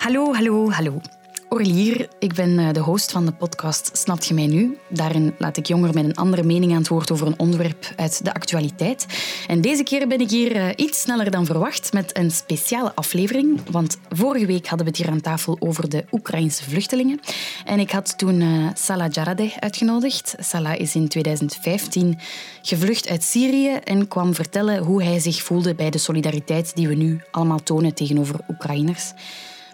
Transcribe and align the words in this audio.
Hallo, 0.00 0.34
hallo, 0.34 0.70
hallo. 0.70 1.00
Orlier, 1.48 2.08
ik 2.18 2.34
ben 2.34 2.58
eh, 2.58 2.72
de 2.72 2.80
host 2.80 3.12
van 3.12 3.26
de 3.26 3.32
podcast 3.32 3.90
Snapt 3.92 4.26
je 4.26 4.34
mij 4.34 4.46
nu? 4.46 4.78
Daarin 4.88 5.34
laat 5.38 5.56
ik 5.56 5.66
jongeren 5.66 5.94
met 5.94 6.04
een 6.04 6.14
andere 6.14 6.42
mening 6.42 6.72
aan 6.72 6.78
het 6.78 6.88
woord 6.88 7.10
over 7.10 7.26
een 7.26 7.38
onderwerp 7.38 7.92
uit 7.96 8.24
de 8.24 8.34
actualiteit. 8.34 9.06
En 9.46 9.60
deze 9.60 9.82
keer 9.82 10.08
ben 10.08 10.20
ik 10.20 10.30
hier 10.30 10.56
eh, 10.56 10.68
iets 10.76 11.00
sneller 11.00 11.30
dan 11.30 11.46
verwacht 11.46 11.92
met 11.92 12.16
een 12.16 12.30
speciale 12.30 12.94
aflevering. 12.94 13.60
Want 13.70 13.98
vorige 14.08 14.46
week 14.46 14.66
hadden 14.66 14.86
we 14.86 14.92
het 14.92 15.02
hier 15.02 15.10
aan 15.10 15.20
tafel 15.20 15.56
over 15.58 15.88
de 15.88 16.04
Oekraïnse 16.12 16.64
vluchtelingen. 16.64 17.20
En 17.64 17.78
ik 17.78 17.90
had 17.90 18.18
toen 18.18 18.40
uh, 18.40 18.68
Salah 18.74 19.12
Jaradeh 19.12 19.56
uitgenodigd. 19.56 20.34
Salah 20.38 20.78
is 20.78 20.94
in 20.94 21.08
2015 21.08 22.18
gevlucht 22.62 23.08
uit 23.08 23.22
Syrië 23.22 23.72
en 23.84 24.08
kwam 24.08 24.34
vertellen 24.34 24.82
hoe 24.82 25.02
hij 25.02 25.18
zich 25.18 25.42
voelde 25.42 25.74
bij 25.74 25.90
de 25.90 25.98
solidariteit 25.98 26.74
die 26.74 26.88
we 26.88 26.94
nu 26.94 27.20
allemaal 27.30 27.62
tonen 27.62 27.94
tegenover 27.94 28.40
Oekraïners. 28.48 29.12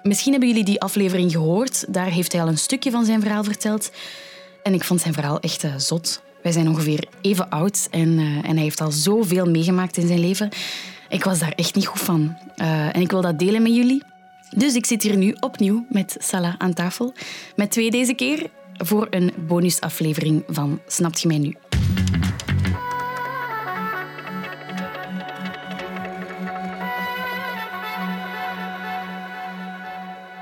Misschien 0.07 0.30
hebben 0.30 0.48
jullie 0.48 0.64
die 0.64 0.80
aflevering 0.80 1.33
gehoord. 1.33 1.84
Daar 1.88 2.06
heeft 2.06 2.33
hij 2.33 2.42
al 2.42 2.48
een 2.48 2.59
stukje 2.59 2.91
van 2.91 3.05
zijn 3.05 3.20
verhaal 3.20 3.45
verteld. 3.45 3.91
En 4.62 4.74
ik 4.74 4.84
vond 4.84 5.01
zijn 5.01 5.15
verhaal 5.15 5.41
echt 5.41 5.65
uh, 5.65 5.74
zot. 5.77 6.23
Wij 6.42 6.52
zijn 6.52 6.69
ongeveer 6.69 7.09
even 7.20 7.51
oud 7.51 7.88
en, 7.91 8.09
uh, 8.09 8.37
en 8.37 8.55
hij 8.55 8.62
heeft 8.62 8.80
al 8.80 8.91
zoveel 8.91 9.46
meegemaakt 9.46 9.96
in 9.96 10.06
zijn 10.06 10.20
leven. 10.20 10.48
Ik 11.09 11.24
was 11.24 11.38
daar 11.38 11.52
echt 11.52 11.74
niet 11.74 11.87
goed 11.87 12.01
van. 12.01 12.37
Uh, 12.56 12.96
en 12.96 13.01
ik 13.01 13.10
wil 13.10 13.20
dat 13.20 13.38
delen 13.38 13.62
met 13.62 13.74
jullie. 13.74 14.02
Dus 14.56 14.74
ik 14.74 14.87
zit 14.87 15.02
hier 15.02 15.16
nu 15.16 15.37
opnieuw 15.41 15.87
met 15.88 16.16
Salah 16.18 16.54
aan 16.59 16.73
tafel. 16.73 17.12
Met 17.57 17.70
twee 17.70 17.91
deze 17.91 18.15
keer 18.15 18.51
voor 18.77 19.07
een 19.10 19.32
bonusaflevering 19.46 20.45
van 20.48 20.80
Snapt 20.87 21.20
je 21.20 21.29
mij 21.29 21.38
nu? 21.38 21.57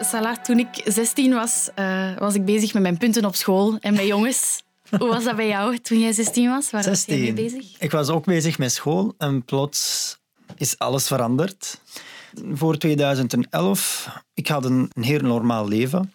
Salah, 0.04 0.36
toen 0.36 0.58
ik 0.58 0.82
16 0.84 1.34
was, 1.34 1.70
uh, 1.78 2.18
was 2.18 2.34
ik 2.34 2.44
bezig 2.44 2.72
met 2.74 2.82
mijn 2.82 2.98
punten 2.98 3.24
op 3.24 3.34
school 3.34 3.76
en 3.80 3.94
met 3.94 4.06
jongens. 4.06 4.62
Hoe 4.98 5.08
was 5.08 5.24
dat 5.24 5.36
bij 5.36 5.48
jou 5.48 5.78
toen 5.78 6.00
jij 6.00 6.12
16 6.12 6.48
was? 6.48 6.70
Waar 6.70 6.82
16. 6.82 7.14
was 7.14 7.24
jij 7.24 7.34
mee 7.34 7.44
bezig? 7.44 7.80
Ik 7.80 7.90
was 7.90 8.08
ook 8.08 8.24
bezig 8.24 8.58
met 8.58 8.72
school 8.72 9.14
en 9.18 9.44
plots 9.44 10.16
is 10.56 10.78
alles 10.78 11.06
veranderd. 11.06 11.80
Voor 12.52 12.78
2011, 12.78 14.08
ik 14.34 14.48
had 14.48 14.64
een, 14.64 14.90
een 14.92 15.02
heel 15.02 15.20
normaal 15.20 15.68
leven. 15.68 16.12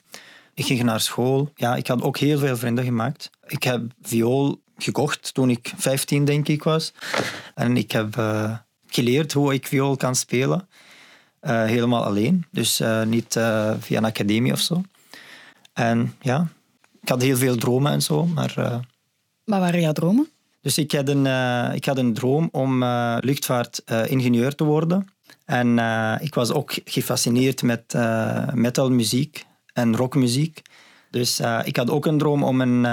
Ik 0.54 0.66
ging 0.66 0.84
naar 0.84 1.02
school. 1.02 1.52
Ja, 1.56 1.76
ik 1.76 1.88
had 1.88 2.02
ook 2.02 2.18
heel 2.18 2.40
veel 2.40 2.58
vrienden 2.58 2.84
gemaakt. 2.84 3.30
Ik 3.48 3.64
heb 3.64 3.82
viool 4.02 4.62
gekocht 4.78 5.34
toen 5.34 5.50
ik 5.50 5.74
15, 5.78 6.26
denk 6.26 6.48
ik, 6.48 6.64
was. 6.64 6.94
En 7.56 7.78
ik 7.78 7.92
heb 7.92 8.16
uh, 8.18 8.58
geleerd 8.88 9.34
hoe 9.34 9.54
ik 9.54 9.68
viool 9.68 9.96
kan 9.96 10.16
spelen. 10.16 10.68
Uh, 11.42 11.64
helemaal 11.64 12.04
alleen. 12.04 12.46
Dus 12.52 12.82
uh, 12.82 13.04
niet 13.04 13.36
uh, 13.36 13.74
via 13.80 13.98
een 13.98 14.06
academie 14.06 14.52
of 14.52 14.60
zo. 14.60 14.84
En 15.74 16.16
ja, 16.22 16.48
ik 17.02 17.10
had 17.10 17.22
heel 17.22 17.38
veel 17.38 17.56
dromen 17.56 17.92
en 17.92 18.02
zo. 18.02 18.26
Maar, 18.26 18.54
Wat 19.44 19.60
waren 19.60 19.82
jouw 19.82 19.92
dromen? 19.92 20.30
Dus 20.62 20.78
ik 20.78 20.92
had 20.92 21.10
een, 21.10 21.26
ik 21.76 21.86
had 21.86 21.98
een 21.98 22.14
droom 22.14 22.50
om 22.52 22.84
luchtvaartingenieur 23.20 24.56
te 24.56 24.64
worden. 24.64 25.08
En 25.46 25.78
ik 26.22 26.34
was 26.34 26.52
ook 26.52 26.74
gefascineerd 26.86 27.64
met 27.64 27.94
metalmuziek 28.54 29.46
en 29.74 29.96
rockmuziek. 29.96 30.62
Dus 31.12 31.42
ik 31.64 31.76
had 31.76 31.90
ook 31.90 32.06
een 32.06 32.18
droom 32.18 32.44
om 32.44 32.62
een, 32.62 32.84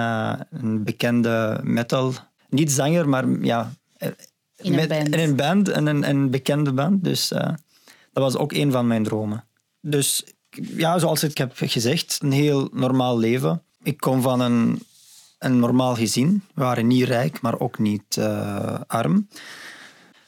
een 0.50 0.84
bekende 0.84 1.60
metal... 1.62 2.12
Niet 2.48 2.72
zanger, 2.72 3.08
maar 3.08 3.28
ja... 3.28 3.72
In 4.56 4.78
een 4.78 4.88
band. 4.88 5.14
In 5.14 5.18
een 5.18 5.36
band, 5.36 5.68
en 5.68 5.86
een, 5.86 6.08
een 6.08 6.30
bekende 6.30 6.72
band. 6.72 7.04
Dus... 7.04 7.32
Dat 8.16 8.24
was 8.24 8.36
ook 8.36 8.52
een 8.52 8.72
van 8.72 8.86
mijn 8.86 9.02
dromen. 9.02 9.44
Dus 9.80 10.24
ja, 10.76 10.98
zoals 10.98 11.22
ik 11.22 11.38
heb 11.38 11.52
gezegd, 11.54 12.18
een 12.22 12.32
heel 12.32 12.68
normaal 12.72 13.18
leven. 13.18 13.62
Ik 13.82 13.96
kom 13.96 14.22
van 14.22 14.40
een, 14.40 14.82
een 15.38 15.58
normaal 15.58 15.94
gezin. 15.94 16.42
We 16.54 16.62
waren 16.62 16.86
niet 16.86 17.04
rijk, 17.04 17.40
maar 17.40 17.60
ook 17.60 17.78
niet 17.78 18.16
uh, 18.18 18.80
arm. 18.86 19.28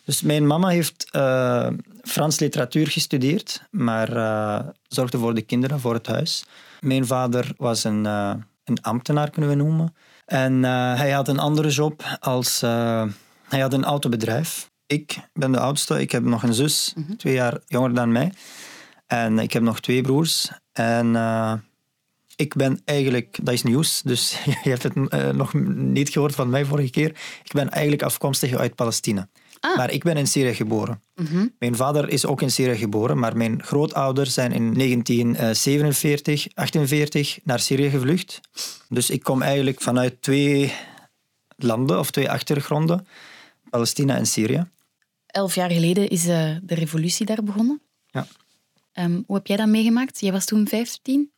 Dus 0.05 0.23
mijn 0.23 0.47
mama 0.47 0.69
heeft 0.69 1.09
uh, 1.13 1.69
Frans 2.03 2.39
literatuur 2.39 2.87
gestudeerd, 2.87 3.63
maar 3.71 4.17
uh, 4.17 4.61
zorgde 4.83 5.19
voor 5.19 5.35
de 5.35 5.43
kinderen, 5.43 5.81
voor 5.81 5.95
het 5.95 6.07
huis. 6.07 6.45
Mijn 6.81 7.07
vader 7.07 7.53
was 7.57 7.85
een, 7.85 8.05
een 8.05 8.81
ambtenaar, 8.81 9.31
kunnen 9.31 9.51
we 9.51 9.57
noemen. 9.57 9.95
En 10.27 10.63
hij 10.63 11.11
had 11.11 11.29
een 11.29 11.39
andere 11.39 11.69
job 11.69 12.19
als... 12.21 12.61
hij 12.61 13.61
had 13.61 13.73
een 13.73 13.85
autobedrijf. 13.85 14.71
Ik 14.89 15.19
ben 15.33 15.53
de 15.53 15.61
oudste. 15.61 16.01
Ik 16.01 16.11
heb 16.11 16.23
nog 16.23 16.43
een 16.43 16.55
zus, 16.55 16.93
mm 16.97 17.05
-hmm. 17.07 17.17
twee 17.17 17.35
jaar 17.35 17.59
jonger 17.67 17.95
dan 17.95 18.13
mij. 18.13 18.33
En 19.07 19.39
ik 19.39 19.53
heb 19.53 19.63
nog 19.63 19.81
twee 19.81 20.03
broers. 20.03 20.51
En 20.73 21.07
uh, 21.07 21.53
ik 22.37 22.55
ben 22.55 22.81
eigenlijk, 22.85 23.39
dat 23.43 23.55
is 23.55 23.63
nieuws, 23.63 24.03
dus 24.03 24.39
je 24.65 24.71
hebt 24.71 24.83
het 24.83 24.97
uh, 24.97 25.29
nog 25.29 25.55
niet 25.75 26.09
gehoord 26.09 26.35
van 26.35 26.51
mij 26.51 26.65
vorige 26.65 26.91
keer. 26.91 27.09
Ik 27.45 27.53
ben 27.53 27.71
eigenlijk 27.71 28.03
afkomstig 28.03 28.55
uit 28.55 28.75
Palestina. 28.75 29.29
Ah. 29.61 29.77
Maar 29.77 29.91
ik 29.91 30.03
ben 30.03 30.17
in 30.17 30.27
Syrië 30.27 30.55
geboren. 30.55 31.03
Mm 31.15 31.27
-hmm. 31.27 31.55
Mijn 31.59 31.77
vader 31.77 32.09
is 32.09 32.27
ook 32.27 32.43
in 32.43 32.51
Syrië 32.51 32.77
geboren, 32.77 33.19
maar 33.19 33.37
mijn 33.37 33.63
grootouders 33.63 34.35
zijn 34.35 34.53
in 34.53 34.75
1947, 34.75 36.47
48 36.55 37.39
naar 37.45 37.61
Syrië 37.61 37.91
gevlucht. 37.91 38.41
Dus 38.89 39.11
ik 39.11 39.23
kom 39.23 39.43
eigenlijk 39.43 39.81
vanuit 39.81 40.23
twee 40.23 40.75
landen 41.57 41.99
of 41.99 42.11
twee 42.11 42.31
achtergronden, 42.31 43.07
Palestina 43.71 44.17
en 44.17 44.27
Syrië. 44.27 44.67
Elf 45.29 45.55
jaar 45.55 45.71
geleden 45.71 46.09
is 46.09 46.27
uh, 46.27 46.57
de 46.63 46.75
revolutie 46.75 47.27
daar 47.27 47.43
begonnen. 47.43 47.83
Ja. 48.07 48.27
Um, 48.93 49.25
hoe 49.27 49.37
heb 49.37 49.47
jij 49.47 49.57
dat 49.57 49.69
meegemaakt? 49.69 50.21
Jij 50.21 50.33
was 50.33 50.45
toen 50.45 50.69
15? 50.69 51.33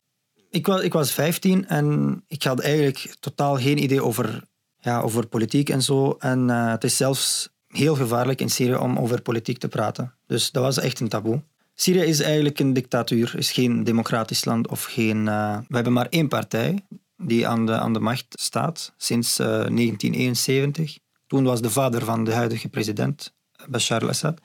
Ik 0.49 0.65
was, 0.65 0.81
ik 0.81 0.93
was 0.93 1.11
15 1.11 1.67
en 1.67 2.23
ik 2.27 2.43
had 2.43 2.59
eigenlijk 2.59 3.15
totaal 3.19 3.57
geen 3.57 3.83
idee 3.83 4.03
over, 4.03 4.43
ja, 4.79 5.01
over 5.01 5.27
politiek 5.27 5.69
en 5.69 5.81
zo. 5.81 6.15
En 6.19 6.47
uh, 6.47 6.71
het 6.71 6.83
is 6.83 6.97
zelfs 6.97 7.49
heel 7.67 7.95
gevaarlijk 7.95 8.41
in 8.41 8.49
Syrië 8.49 8.75
om 8.75 8.97
over 8.97 9.21
politiek 9.21 9.57
te 9.57 9.67
praten. 9.67 10.13
Dus 10.27 10.51
dat 10.51 10.63
was 10.63 10.77
echt 10.77 10.99
een 10.99 11.07
taboe. 11.07 11.43
Syrië 11.73 12.03
is 12.03 12.19
eigenlijk 12.19 12.59
een 12.59 12.73
dictatuur, 12.73 13.33
is 13.37 13.51
geen 13.51 13.83
democratisch 13.83 14.45
land 14.45 14.67
of 14.67 14.83
geen... 14.83 15.25
Uh, 15.25 15.57
we 15.67 15.75
hebben 15.75 15.93
maar 15.93 16.07
één 16.09 16.27
partij 16.27 16.85
die 17.17 17.47
aan 17.47 17.65
de, 17.65 17.77
aan 17.77 17.93
de 17.93 17.99
macht 17.99 18.25
staat 18.29 18.93
sinds 18.97 19.35
1971. 19.35 20.97
Toen 21.27 21.43
was 21.43 21.61
de 21.61 21.69
vader 21.69 22.05
van 22.05 22.23
de 22.23 22.33
huidige 22.33 22.69
president, 22.69 23.33
Bashar 23.69 24.01
al-Assad. 24.01 24.39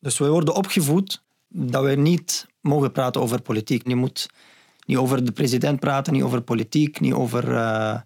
Dus 0.00 0.18
wij 0.18 0.28
worden 0.28 0.54
opgevoed 0.54 1.22
dat 1.48 1.84
we 1.84 1.94
niet 1.94 2.46
mogen 2.60 2.92
praten 2.92 3.20
over 3.20 3.42
politiek. 3.42 3.88
Je 3.88 3.96
moet 3.96 4.28
niet 4.86 4.96
over 4.96 5.24
de 5.24 5.32
president 5.32 5.80
praten, 5.80 6.12
niet 6.12 6.22
over 6.22 6.40
politiek, 6.40 7.00
niet 7.00 7.12
over 7.12 7.48
uh, 7.48 7.96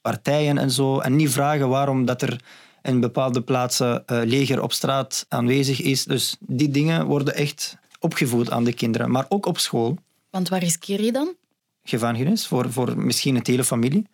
partijen 0.00 0.58
en 0.58 0.70
zo. 0.70 0.98
En 0.98 1.16
niet 1.16 1.30
vragen 1.30 1.68
waarom 1.68 2.04
dat 2.04 2.22
er 2.22 2.40
in 2.82 3.00
bepaalde 3.00 3.42
plaatsen 3.42 4.02
uh, 4.06 4.20
leger 4.24 4.62
op 4.62 4.72
straat 4.72 5.26
aanwezig 5.28 5.80
is. 5.80 6.04
Dus 6.04 6.36
die 6.40 6.70
dingen 6.70 7.06
worden 7.06 7.34
echt 7.34 7.76
opgevoed 7.98 8.50
aan 8.50 8.64
de 8.64 8.72
kinderen, 8.72 9.10
maar 9.10 9.26
ook 9.28 9.46
op 9.46 9.58
school. 9.58 9.98
Want 10.30 10.48
waar 10.48 10.60
riskeer 10.60 11.02
je 11.02 11.12
dan? 11.12 11.34
Gevangenis, 11.82 12.46
voor, 12.46 12.72
voor 12.72 12.98
misschien 12.98 13.34
het 13.34 13.46
hele 13.46 13.64
familie. 13.64 14.06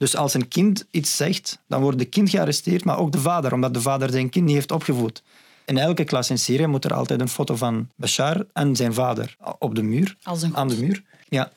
Dus 0.00 0.16
als 0.16 0.34
een 0.34 0.48
kind 0.48 0.86
iets 0.90 1.16
zegt, 1.16 1.58
dan 1.66 1.80
wordt 1.82 1.98
de 1.98 2.04
kind 2.04 2.30
gearresteerd, 2.30 2.84
maar 2.84 2.98
ook 2.98 3.12
de 3.12 3.20
vader, 3.20 3.52
omdat 3.52 3.74
de 3.74 3.80
vader 3.80 4.10
zijn 4.10 4.30
kind 4.30 4.44
niet 4.44 4.54
heeft 4.54 4.72
opgevoed. 4.72 5.22
In 5.64 5.78
elke 5.78 6.04
klas 6.04 6.30
in 6.30 6.38
Syrië 6.38 6.66
moet 6.66 6.84
er 6.84 6.94
altijd 6.94 7.20
een 7.20 7.28
foto 7.28 7.56
van 7.56 7.88
Bashar 7.96 8.46
en 8.52 8.76
zijn 8.76 8.94
vader 8.94 9.36
op 9.58 9.74
de 9.74 9.82
muur. 9.82 10.16
Als 10.22 10.42
een 10.42 10.56
aan 10.56 10.68
de 10.68 10.76
muur. 10.76 11.02
Ja. 11.28 11.52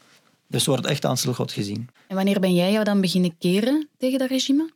Dus 0.47 0.65
wordt 0.65 0.85
echt 0.85 1.05
aan 1.05 1.17
God 1.17 1.51
gezien. 1.51 1.89
En 2.07 2.15
wanneer 2.15 2.39
ben 2.39 2.53
jij 2.53 2.71
jou 2.71 2.83
dan 2.83 3.01
beginnen 3.01 3.37
keren 3.37 3.89
tegen 3.97 4.19
dat 4.19 4.29
regime? 4.29 4.69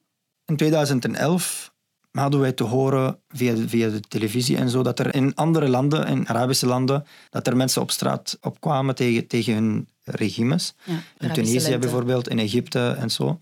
In 0.46 0.56
2011 0.58 1.74
hadden 2.12 2.40
wij 2.40 2.52
te 2.52 2.64
horen 2.64 3.20
via, 3.30 3.56
via 3.68 3.90
de 3.90 4.00
televisie 4.00 4.58
en 4.58 4.70
zo 4.70 4.84
dat 4.84 5.00
er 5.00 5.16
in 5.16 5.36
andere 5.36 5.68
landen, 5.68 6.08
in 6.08 6.28
Arabische 6.28 6.66
landen, 6.66 7.06
dat 7.30 7.48
er 7.48 7.56
mensen 7.56 7.82
op 7.82 7.92
straat 7.92 8.38
opkwamen 8.42 8.96
tegen, 8.96 9.28
tegen 9.28 9.54
hun 9.54 9.88
regimes. 10.04 10.74
Ja, 10.84 11.00
in 11.18 11.34
Tunesië 11.34 11.60
lente. 11.60 11.78
bijvoorbeeld, 11.78 12.28
in 12.28 12.40
Egypte 12.40 12.96
en 13.00 13.10
zo. 13.10 13.40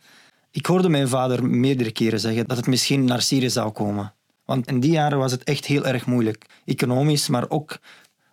Ik 0.55 0.65
hoorde 0.65 0.89
mijn 0.89 1.07
vader 1.07 1.45
meerdere 1.45 1.91
keren 1.91 2.19
zeggen 2.19 2.47
dat 2.47 2.57
het 2.57 2.67
misschien 2.67 3.05
naar 3.05 3.21
Syrië 3.21 3.49
zou 3.49 3.71
komen. 3.71 4.13
Want 4.45 4.67
in 4.67 4.79
die 4.79 4.91
jaren 4.91 5.17
was 5.17 5.31
het 5.31 5.43
echt 5.43 5.65
heel 5.65 5.85
erg 5.85 6.05
moeilijk. 6.05 6.45
Economisch, 6.65 7.27
maar 7.27 7.49
ook 7.49 7.77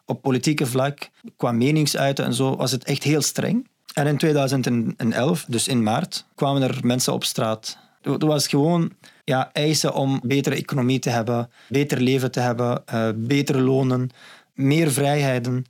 op 0.04 0.22
politieke 0.22 0.66
vlak, 0.66 1.10
qua 1.36 1.52
meningsuiten 1.52 2.24
en 2.24 2.34
zo, 2.34 2.56
was 2.56 2.70
het 2.70 2.84
echt 2.84 3.02
heel 3.02 3.22
streng. 3.22 3.68
En 3.94 4.06
in 4.06 4.16
2011, 4.16 5.44
dus 5.48 5.68
in 5.68 5.82
maart, 5.82 6.26
kwamen 6.34 6.62
er 6.62 6.78
mensen 6.82 7.12
op 7.12 7.24
straat. 7.24 7.78
Het 8.02 8.22
was 8.22 8.46
gewoon 8.46 8.92
ja, 9.24 9.50
eisen 9.52 9.94
om 9.94 10.20
betere 10.24 10.56
economie 10.56 10.98
te 10.98 11.10
hebben, 11.10 11.50
beter 11.68 12.00
leven 12.00 12.30
te 12.30 12.40
hebben, 12.40 12.82
uh, 12.94 13.08
betere 13.16 13.60
lonen, 13.60 14.10
meer 14.54 14.92
vrijheden. 14.92 15.64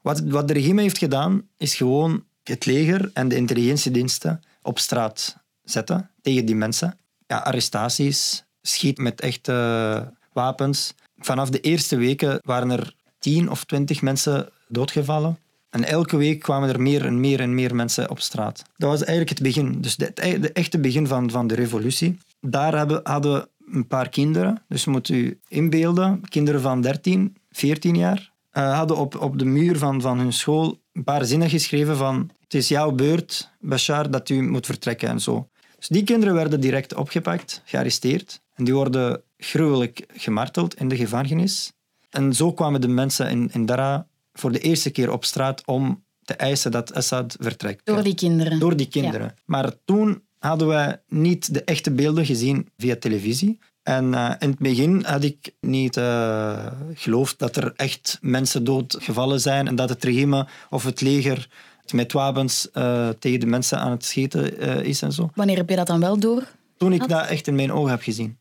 Wat, 0.00 0.20
wat 0.20 0.48
de 0.48 0.54
regime 0.54 0.82
heeft 0.82 0.98
gedaan, 0.98 1.48
is 1.56 1.74
gewoon 1.74 2.24
het 2.42 2.66
leger 2.66 3.10
en 3.14 3.28
de 3.28 3.36
intelligentiediensten 3.36 4.40
op 4.62 4.78
straat 4.78 5.42
zetten 5.64 6.10
tegen 6.22 6.44
die 6.44 6.54
mensen. 6.54 6.98
Ja, 7.26 7.38
arrestaties, 7.38 8.44
schiet 8.62 8.98
met 8.98 9.20
echte 9.20 10.12
wapens. 10.32 10.94
Vanaf 11.18 11.50
de 11.50 11.60
eerste 11.60 11.96
weken 11.96 12.40
waren 12.42 12.70
er 12.70 12.94
tien 13.18 13.50
of 13.50 13.64
twintig 13.64 14.02
mensen 14.02 14.48
doodgevallen. 14.68 15.38
En 15.70 15.84
elke 15.84 16.16
week 16.16 16.40
kwamen 16.40 16.68
er 16.68 16.80
meer 16.80 17.04
en 17.04 17.20
meer 17.20 17.40
en 17.40 17.54
meer 17.54 17.74
mensen 17.74 18.10
op 18.10 18.20
straat. 18.20 18.62
Dat 18.76 18.90
was 18.90 19.04
eigenlijk 19.04 19.28
het 19.28 19.42
begin, 19.42 19.80
dus 19.80 19.96
de 19.96 20.52
echte 20.52 20.78
begin 20.78 21.06
van, 21.06 21.30
van 21.30 21.46
de 21.46 21.54
revolutie. 21.54 22.18
Daar 22.40 22.76
hebben, 22.76 23.00
hadden 23.02 23.48
een 23.72 23.86
paar 23.86 24.08
kinderen, 24.08 24.62
dus 24.68 24.84
moet 24.84 25.08
u 25.08 25.40
inbeelden, 25.48 26.20
kinderen 26.28 26.60
van 26.60 26.80
13, 26.80 27.36
14 27.50 27.96
jaar, 27.96 28.32
uh, 28.52 28.76
hadden 28.76 28.96
op, 28.96 29.20
op 29.20 29.38
de 29.38 29.44
muur 29.44 29.78
van, 29.78 30.00
van 30.00 30.18
hun 30.18 30.32
school 30.32 30.80
een 30.92 31.04
paar 31.04 31.24
zinnen 31.24 31.50
geschreven 31.50 31.96
van 31.96 32.30
het 32.40 32.54
is 32.54 32.68
jouw 32.68 32.92
beurt, 32.92 33.50
Bashar, 33.60 34.10
dat 34.10 34.28
u 34.28 34.42
moet 34.42 34.66
vertrekken 34.66 35.08
en 35.08 35.20
zo. 35.20 35.48
Dus 35.88 35.96
die 35.96 36.04
kinderen 36.04 36.34
werden 36.34 36.60
direct 36.60 36.94
opgepakt, 36.94 37.62
gearresteerd. 37.64 38.40
En 38.54 38.64
die 38.64 38.74
worden 38.74 39.22
gruwelijk 39.36 40.06
gemarteld 40.12 40.74
in 40.74 40.88
de 40.88 40.96
gevangenis. 40.96 41.72
En 42.10 42.32
zo 42.32 42.52
kwamen 42.52 42.80
de 42.80 42.88
mensen 42.88 43.30
in, 43.30 43.50
in 43.52 43.66
Dara 43.66 44.06
voor 44.32 44.52
de 44.52 44.58
eerste 44.58 44.90
keer 44.90 45.12
op 45.12 45.24
straat 45.24 45.62
om 45.66 46.04
te 46.22 46.34
eisen 46.34 46.70
dat 46.70 46.94
Assad 46.94 47.36
vertrekt. 47.40 47.86
Door 47.86 48.02
die 48.02 48.14
kinderen. 48.14 48.58
Door 48.58 48.76
die 48.76 48.88
kinderen. 48.88 49.34
Maar 49.44 49.72
toen 49.84 50.22
hadden 50.38 50.66
wij 50.66 51.02
niet 51.08 51.54
de 51.54 51.64
echte 51.64 51.90
beelden 51.90 52.26
gezien 52.26 52.68
via 52.76 52.96
televisie. 52.96 53.58
En 53.82 54.12
uh, 54.12 54.32
in 54.38 54.48
het 54.48 54.58
begin 54.58 55.04
had 55.06 55.24
ik 55.24 55.54
niet 55.60 55.96
uh, 55.96 56.66
geloofd 56.94 57.38
dat 57.38 57.56
er 57.56 57.72
echt 57.76 58.18
mensen 58.20 58.64
doodgevallen 58.64 59.40
zijn 59.40 59.66
en 59.68 59.76
dat 59.76 59.88
het 59.88 60.04
regime 60.04 60.46
of 60.70 60.84
het 60.84 61.00
leger 61.00 61.48
met 61.92 62.12
wapens 62.12 62.68
uh, 62.72 63.08
tegen 63.08 63.40
de 63.40 63.46
mensen 63.46 63.78
aan 63.78 63.90
het 63.90 64.04
schieten 64.04 64.58
is 64.84 65.02
en 65.02 65.12
zo. 65.12 65.30
Wanneer 65.34 65.56
heb 65.56 65.70
je 65.70 65.76
dat 65.76 65.86
dan 65.86 66.00
wel 66.00 66.18
door? 66.18 66.42
Toen 66.76 66.92
ik 66.92 67.08
dat 67.08 67.26
echt 67.26 67.46
in 67.46 67.54
mijn 67.54 67.72
ogen 67.72 67.90
heb 67.90 68.02
gezien. 68.02 68.38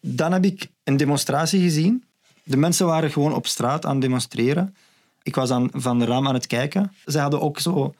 Dan 0.00 0.32
heb 0.32 0.44
ik 0.44 0.68
een 0.84 0.96
demonstratie 0.96 1.60
gezien. 1.60 2.04
De 2.44 2.56
mensen 2.56 2.86
waren 2.86 3.10
gewoon 3.10 3.34
op 3.34 3.46
straat 3.46 3.86
aan 3.86 3.92
het 3.92 4.00
demonstreren. 4.00 4.74
Ik 5.22 5.34
was 5.34 5.50
aan, 5.50 5.68
van 5.72 5.98
de 5.98 6.04
raam 6.04 6.28
aan 6.28 6.34
het 6.34 6.46
kijken. 6.46 6.92
Ze 7.06 7.18
hadden 7.18 7.40
ook 7.40 7.58
zo 7.58 7.94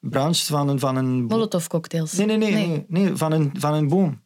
branches 0.00 0.46
van 0.46 0.68
een... 0.68 0.78
Van 0.78 0.96
een 0.96 1.24
Molotov-cocktails? 1.24 2.12
Nee, 2.12 2.26
nee, 2.26 2.36
nee, 2.36 2.52
nee. 2.52 2.84
nee, 2.88 3.16
van, 3.16 3.32
een, 3.32 3.50
van 3.58 3.74
een 3.74 3.88
boom. 3.88 4.20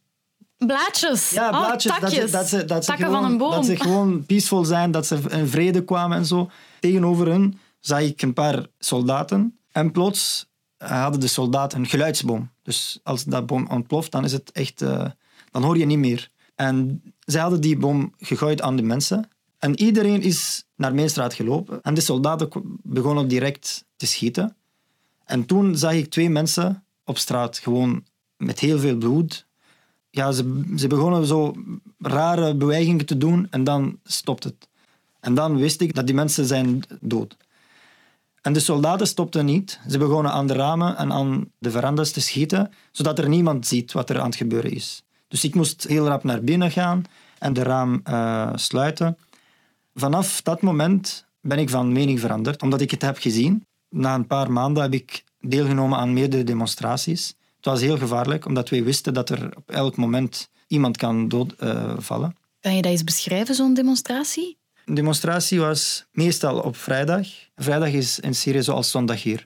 Blaadjes? 0.57 1.29
Ja, 1.29 1.49
oh, 1.49 1.59
blaadjes. 1.59 1.99
dat, 1.99 2.11
ze, 2.11 2.29
dat, 2.29 2.47
ze, 2.47 2.65
dat, 2.65 2.85
ze 2.85 2.89
Takken 2.89 3.05
gewoon, 3.05 3.21
van 3.21 3.31
een 3.31 3.37
boom. 3.37 3.51
dat 3.51 3.65
ze 3.65 3.75
gewoon 3.75 4.25
peaceful 4.25 4.65
zijn, 4.65 4.91
dat 4.91 5.05
ze 5.05 5.19
in 5.29 5.47
vrede 5.47 5.83
kwamen 5.83 6.17
en 6.17 6.25
zo. 6.25 6.49
Tegenover 6.79 7.27
hen 7.27 7.59
zag 7.79 7.99
ik 7.99 8.21
een 8.21 8.33
paar 8.33 8.65
soldaten. 8.79 9.57
En 9.77 9.91
plots 9.91 10.47
hadden 10.77 11.19
de 11.19 11.27
soldaten 11.27 11.79
een 11.79 11.87
geluidsboom. 11.87 12.49
Dus 12.61 12.99
als 13.03 13.23
dat 13.23 13.45
boom 13.45 13.67
ontploft, 13.69 14.11
dan 14.11 14.23
is 14.23 14.31
het 14.31 14.51
echt... 14.51 14.81
Uh, 14.81 15.05
dan 15.51 15.63
hoor 15.63 15.77
je 15.77 15.85
niet 15.85 15.97
meer. 15.97 16.29
En 16.55 17.01
zij 17.19 17.41
hadden 17.41 17.61
die 17.61 17.77
boom 17.77 18.13
gegooid 18.17 18.61
aan 18.61 18.75
de 18.75 18.81
mensen. 18.81 19.29
En 19.59 19.79
iedereen 19.79 20.21
is 20.21 20.65
naar 20.75 20.93
mijn 20.93 21.09
straat 21.09 21.33
gelopen. 21.33 21.81
En 21.81 21.93
de 21.93 22.01
soldaten 22.01 22.49
begonnen 22.83 23.27
direct 23.27 23.85
te 23.95 24.07
schieten. 24.07 24.55
En 25.25 25.45
toen 25.45 25.77
zag 25.77 25.93
ik 25.93 26.09
twee 26.09 26.29
mensen 26.29 26.83
op 27.05 27.17
straat, 27.17 27.57
gewoon 27.57 28.03
met 28.37 28.59
heel 28.59 28.79
veel 28.79 28.97
bloed. 28.97 29.45
Ja, 30.09 30.31
ze, 30.31 30.73
ze 30.75 30.87
begonnen 30.87 31.25
zo 31.25 31.55
rare 31.99 32.55
bewegingen 32.55 33.05
te 33.05 33.17
doen 33.17 33.47
en 33.49 33.63
dan 33.63 33.99
stopt 34.03 34.43
het. 34.43 34.67
En 35.19 35.33
dan 35.33 35.57
wist 35.57 35.81
ik 35.81 35.95
dat 35.95 36.05
die 36.05 36.15
mensen 36.15 36.45
zijn 36.45 36.83
dood. 36.99 37.37
En 38.47 38.53
de 38.53 38.59
soldaten 38.59 39.07
stopten 39.07 39.45
niet. 39.45 39.79
Ze 39.89 39.97
begonnen 39.97 40.31
aan 40.31 40.47
de 40.47 40.53
ramen 40.53 40.97
en 40.97 41.11
aan 41.11 41.51
de 41.59 41.71
verandas 41.71 42.11
te 42.11 42.21
schieten, 42.21 42.71
zodat 42.91 43.19
er 43.19 43.29
niemand 43.29 43.67
ziet 43.67 43.91
wat 43.91 44.09
er 44.09 44.19
aan 44.19 44.25
het 44.25 44.35
gebeuren 44.35 44.71
is. 44.71 45.03
Dus 45.27 45.43
ik 45.43 45.55
moest 45.55 45.83
heel 45.83 46.07
rap 46.07 46.23
naar 46.23 46.43
binnen 46.43 46.71
gaan 46.71 47.03
en 47.39 47.53
de 47.53 47.63
raam 47.63 48.01
uh, 48.09 48.49
sluiten. 48.55 49.17
Vanaf 49.95 50.41
dat 50.41 50.61
moment 50.61 51.25
ben 51.41 51.59
ik 51.59 51.69
van 51.69 51.91
mening 51.91 52.19
veranderd, 52.19 52.61
omdat 52.61 52.81
ik 52.81 52.91
het 52.91 53.01
heb 53.01 53.17
gezien. 53.17 53.65
Na 53.89 54.15
een 54.15 54.27
paar 54.27 54.51
maanden 54.51 54.83
heb 54.83 54.93
ik 54.93 55.23
deelgenomen 55.39 55.97
aan 55.97 56.13
meerdere 56.13 56.43
demonstraties. 56.43 57.27
Het 57.55 57.65
was 57.65 57.81
heel 57.81 57.97
gevaarlijk, 57.97 58.45
omdat 58.45 58.69
wij 58.69 58.83
wisten 58.83 59.13
dat 59.13 59.29
er 59.29 59.57
op 59.57 59.71
elk 59.71 59.95
moment 59.95 60.49
iemand 60.67 60.97
kan 60.97 61.27
doodvallen. 61.27 62.29
Uh, 62.29 62.43
kan 62.59 62.75
je 62.75 62.81
dat 62.81 62.91
eens 62.91 63.03
beschrijven, 63.03 63.55
zo'n 63.55 63.73
demonstratie? 63.73 64.57
Een 64.87 64.93
demonstratie 64.93 65.59
was 65.59 66.05
meestal 66.11 66.59
op 66.59 66.75
vrijdag. 66.75 67.27
Vrijdag 67.55 67.89
is 67.89 68.19
in 68.19 68.35
Syrië 68.35 68.63
zoals 68.63 68.91
zondag 68.91 69.23
hier. 69.23 69.45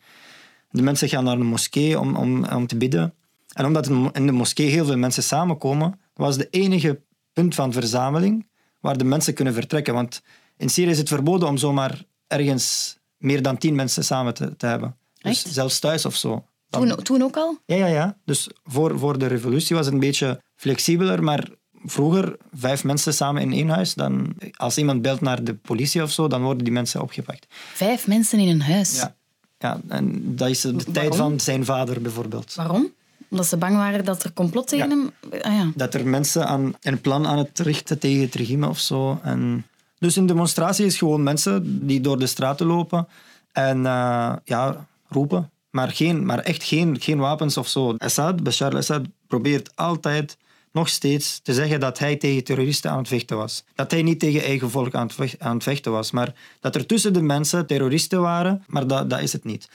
De 0.70 0.82
mensen 0.82 1.10
gaan 1.10 1.24
naar 1.24 1.38
de 1.38 1.44
moskee 1.44 2.00
om, 2.00 2.16
om, 2.16 2.46
om 2.46 2.68
te 2.68 2.78
bidden. 2.78 3.14
En 3.54 3.66
omdat 3.66 3.88
in 3.88 4.26
de 4.26 4.32
moskee 4.32 4.70
heel 4.70 4.86
veel 4.86 4.98
mensen 4.98 5.24
samenkomen, 5.24 6.00
was 6.14 6.38
de 6.38 6.48
enige 6.50 7.02
punt 7.34 7.56
van 7.56 7.74
verzameling 7.74 8.48
waar 8.80 8.98
de 8.98 9.04
mensen 9.04 9.34
kunnen 9.34 9.54
vertrekken. 9.54 9.94
Want 9.94 10.22
in 10.58 10.70
Syrië 10.70 10.90
is 10.90 10.98
het 10.98 11.08
verboden 11.08 11.48
om 11.48 11.58
zomaar 11.58 12.06
ergens 12.28 12.98
meer 13.18 13.42
dan 13.42 13.58
tien 13.58 13.76
mensen 13.76 14.04
samen 14.04 14.34
te, 14.34 14.56
te 14.56 14.66
hebben. 14.66 14.98
Dus 15.22 15.46
zelfs 15.46 15.80
thuis 15.80 16.06
of 16.06 16.16
zo. 16.16 16.46
Dan... 16.70 16.88
Toen, 16.88 17.04
toen 17.04 17.22
ook 17.22 17.38
al? 17.38 17.58
Ja, 17.66 17.76
ja, 17.76 17.88
ja. 17.88 18.18
Dus 18.26 18.50
voor, 18.64 19.00
voor 19.00 19.18
de 19.18 19.28
revolutie 19.28 19.76
was 19.76 19.86
het 19.86 19.94
een 19.94 20.00
beetje 20.00 20.42
flexibeler, 20.56 21.24
maar 21.24 21.50
vroeger 21.86 22.38
vijf 22.54 22.84
mensen 22.84 23.14
samen 23.14 23.42
in 23.42 23.54
één 23.54 23.70
huis. 23.70 23.94
Dan, 23.94 24.34
als 24.56 24.78
iemand 24.78 25.02
belt 25.02 25.22
naar 25.22 25.44
de 25.44 25.54
politie 25.54 26.04
of 26.04 26.12
zo, 26.12 26.28
dan 26.28 26.42
worden 26.42 26.64
die 26.64 26.74
mensen 26.74 27.02
opgepakt. 27.02 27.46
Vijf 27.74 28.08
mensen 28.08 28.40
in 28.40 28.48
een 28.48 28.62
huis? 28.62 28.96
Ja. 28.96 29.16
ja 29.58 29.80
en 29.88 30.36
dat 30.36 30.50
is 30.50 30.62
de 30.62 30.72
Waarom? 30.72 30.94
tijd 30.94 31.16
van 31.16 31.40
zijn 31.40 31.66
vader 31.66 32.02
bijvoorbeeld. 32.02 32.54
Waarom? 32.56 32.92
Omdat 33.30 33.48
ze 33.48 33.58
bang 33.58 33.76
waren 33.76 34.06
dat 34.06 34.24
er 34.24 34.34
complot 34.34 34.68
tegen 34.68 34.90
hem... 34.90 35.12
Ah, 35.42 35.54
ja. 35.54 35.72
Dat 35.76 35.94
er 35.94 36.08
mensen 36.08 36.48
aan 36.48 36.74
een 36.82 37.02
plan 37.02 37.28
aan 37.28 37.38
het 37.38 37.60
richten 37.60 38.00
tegen 38.00 38.22
het 38.22 38.36
regime 38.36 38.68
of 38.68 38.80
zo. 38.80 39.20
En 39.24 39.66
dus 40.00 40.16
een 40.16 40.26
demonstratie 40.26 40.86
is 40.86 40.98
gewoon 40.98 41.24
mensen 41.24 41.88
die 41.88 42.02
door 42.02 42.20
de 42.20 42.28
straten 42.28 42.66
lopen 42.66 43.08
en 43.52 43.78
uh, 43.78 44.34
ja, 44.44 44.88
roepen. 45.08 45.50
Maar, 45.70 45.92
geen, 45.92 46.26
maar 46.26 46.40
echt 46.40 46.64
geen, 46.64 47.00
geen 47.00 47.18
wapens 47.18 47.58
of 47.58 47.68
zo. 47.68 47.96
Assad, 47.98 48.44
Bashar 48.44 48.72
al-Assad, 48.72 49.02
probeert 49.28 49.72
altijd 49.76 50.38
nog 50.72 50.90
steeds 50.90 51.40
te 51.40 51.54
zeggen 51.54 51.80
dat 51.80 52.00
hij 52.00 52.16
tegen 52.16 52.44
terroristen 52.44 52.92
aan 52.92 52.98
het 52.98 53.08
vechten 53.08 53.38
was. 53.38 53.64
Dat 53.76 53.92
hij 53.92 54.02
niet 54.02 54.20
tegen 54.20 54.44
eigen 54.44 54.70
volk 54.70 54.96
aan 54.96 55.06
het, 55.06 55.14
vechten, 55.14 55.42
aan 55.42 55.54
het 55.54 55.64
vechten 55.64 55.92
was. 55.92 56.12
Maar 56.12 56.34
dat 56.60 56.76
er 56.76 56.86
tussen 56.86 57.14
de 57.14 57.22
mensen 57.22 57.68
terroristen 57.68 58.22
waren, 58.22 58.64
maar 58.68 58.88
dat, 58.88 59.10
dat 59.10 59.22
is 59.22 59.34
het 59.34 59.44
niet. 59.44 59.70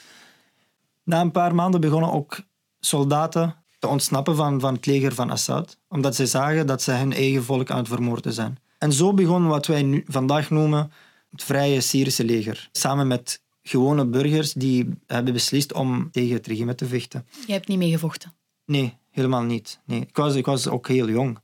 Na 1.02 1.20
een 1.20 1.30
paar 1.30 1.54
maanden 1.54 1.80
begonnen 1.80 2.12
ook 2.12 2.38
soldaten 2.80 3.54
te 3.78 3.86
ontsnappen 3.86 4.36
van, 4.36 4.60
van 4.60 4.74
het 4.74 4.86
leger 4.86 5.14
van 5.14 5.30
Assad, 5.30 5.78
omdat 5.88 6.14
ze 6.14 6.26
zagen 6.26 6.66
dat 6.66 6.82
ze 6.82 6.92
hun 6.92 7.12
eigen 7.12 7.44
volk 7.44 7.70
aan 7.70 7.78
het 7.78 7.88
vermoorden 7.88 8.32
zijn. 8.32 8.58
En 8.78 8.92
zo 8.92 9.14
begon 9.14 9.46
wat 9.46 9.66
wij 9.66 9.82
nu, 9.82 10.04
vandaag 10.06 10.50
noemen 10.50 10.92
het 11.30 11.44
Vrije 11.44 11.80
Syrische 11.80 12.24
leger. 12.24 12.68
Samen 12.72 13.06
met 13.06 13.42
gewone 13.62 14.06
burgers 14.06 14.52
die 14.52 14.88
hebben 15.06 15.32
beslist 15.32 15.72
om 15.72 16.10
tegen 16.10 16.34
het 16.34 16.46
regime 16.46 16.74
te 16.74 16.86
vechten. 16.86 17.26
Je 17.46 17.52
hebt 17.52 17.68
niet 17.68 17.78
meegevochten? 17.78 18.34
Nee, 18.64 18.96
helemaal 19.16 19.42
niet. 19.42 19.80
Nee. 19.84 20.00
Ik, 20.00 20.16
was, 20.16 20.34
ik 20.34 20.46
was 20.46 20.68
ook 20.68 20.88
heel 20.88 21.08
jong. 21.08 21.38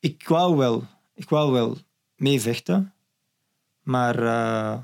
Ik 0.00 0.28
wou 0.28 0.56
wel, 0.56 0.86
ik 1.14 1.28
wou 1.28 1.52
wel 1.52 1.78
meevechten, 2.16 2.94
maar 3.82 4.18
uh, 4.22 4.78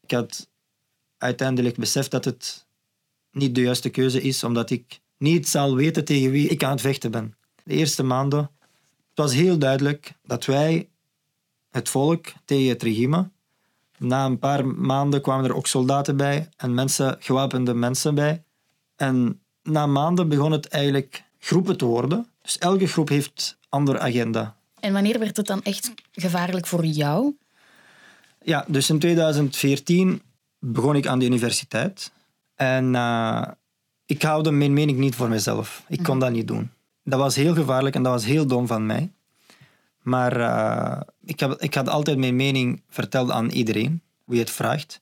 ik 0.00 0.10
had 0.10 0.48
uiteindelijk 1.18 1.76
beseft 1.76 2.10
dat 2.10 2.24
het 2.24 2.66
niet 3.30 3.54
de 3.54 3.60
juiste 3.60 3.88
keuze 3.88 4.22
is, 4.22 4.44
omdat 4.44 4.70
ik 4.70 5.00
niet 5.18 5.48
zal 5.48 5.76
weten 5.76 6.04
tegen 6.04 6.30
wie 6.30 6.48
ik 6.48 6.64
aan 6.64 6.70
het 6.70 6.80
vechten 6.80 7.10
ben. 7.10 7.34
De 7.64 7.74
eerste 7.74 8.02
maanden 8.02 8.50
het 9.16 9.24
was 9.24 9.34
heel 9.34 9.58
duidelijk 9.58 10.12
dat 10.22 10.44
wij, 10.44 10.88
het 11.70 11.88
volk, 11.88 12.26
tegen 12.44 12.68
het 12.68 12.82
regime. 12.82 13.30
Na 13.98 14.24
een 14.24 14.38
paar 14.38 14.66
maanden 14.66 15.22
kwamen 15.22 15.44
er 15.44 15.56
ook 15.56 15.66
soldaten 15.66 16.16
bij 16.16 16.48
en 16.56 16.74
mensen, 16.74 17.16
gewapende 17.20 17.74
mensen 17.74 18.14
bij. 18.14 18.44
En 18.96 19.40
na 19.66 19.86
maanden 19.86 20.28
begon 20.28 20.52
het 20.52 20.68
eigenlijk 20.68 21.22
groepen 21.38 21.76
te 21.76 21.84
worden. 21.84 22.26
Dus 22.42 22.58
elke 22.58 22.86
groep 22.86 23.08
heeft 23.08 23.56
een 23.60 23.66
andere 23.68 23.98
agenda. 23.98 24.56
En 24.80 24.92
wanneer 24.92 25.18
werd 25.18 25.36
het 25.36 25.46
dan 25.46 25.62
echt 25.62 25.92
gevaarlijk 26.12 26.66
voor 26.66 26.84
jou? 26.84 27.34
Ja, 28.42 28.64
dus 28.68 28.90
in 28.90 28.98
2014 28.98 30.22
begon 30.58 30.96
ik 30.96 31.06
aan 31.06 31.18
de 31.18 31.24
universiteit. 31.24 32.12
En 32.54 32.94
uh, 32.94 33.42
ik 34.06 34.22
houde 34.22 34.50
mijn 34.50 34.72
mening 34.72 34.98
niet 34.98 35.14
voor 35.14 35.28
mezelf. 35.28 35.84
Ik 35.88 36.02
kon 36.02 36.18
dat 36.18 36.30
niet 36.30 36.48
doen. 36.48 36.70
Dat 37.02 37.18
was 37.18 37.36
heel 37.36 37.54
gevaarlijk 37.54 37.94
en 37.94 38.02
dat 38.02 38.12
was 38.12 38.24
heel 38.24 38.46
dom 38.46 38.66
van 38.66 38.86
mij. 38.86 39.10
Maar 40.02 40.36
uh, 40.36 41.00
ik, 41.24 41.40
heb, 41.40 41.52
ik 41.60 41.74
had 41.74 41.88
altijd 41.88 42.18
mijn 42.18 42.36
mening 42.36 42.82
verteld 42.88 43.30
aan 43.30 43.50
iedereen, 43.50 44.02
wie 44.24 44.40
het 44.40 44.50
vraagt. 44.50 45.00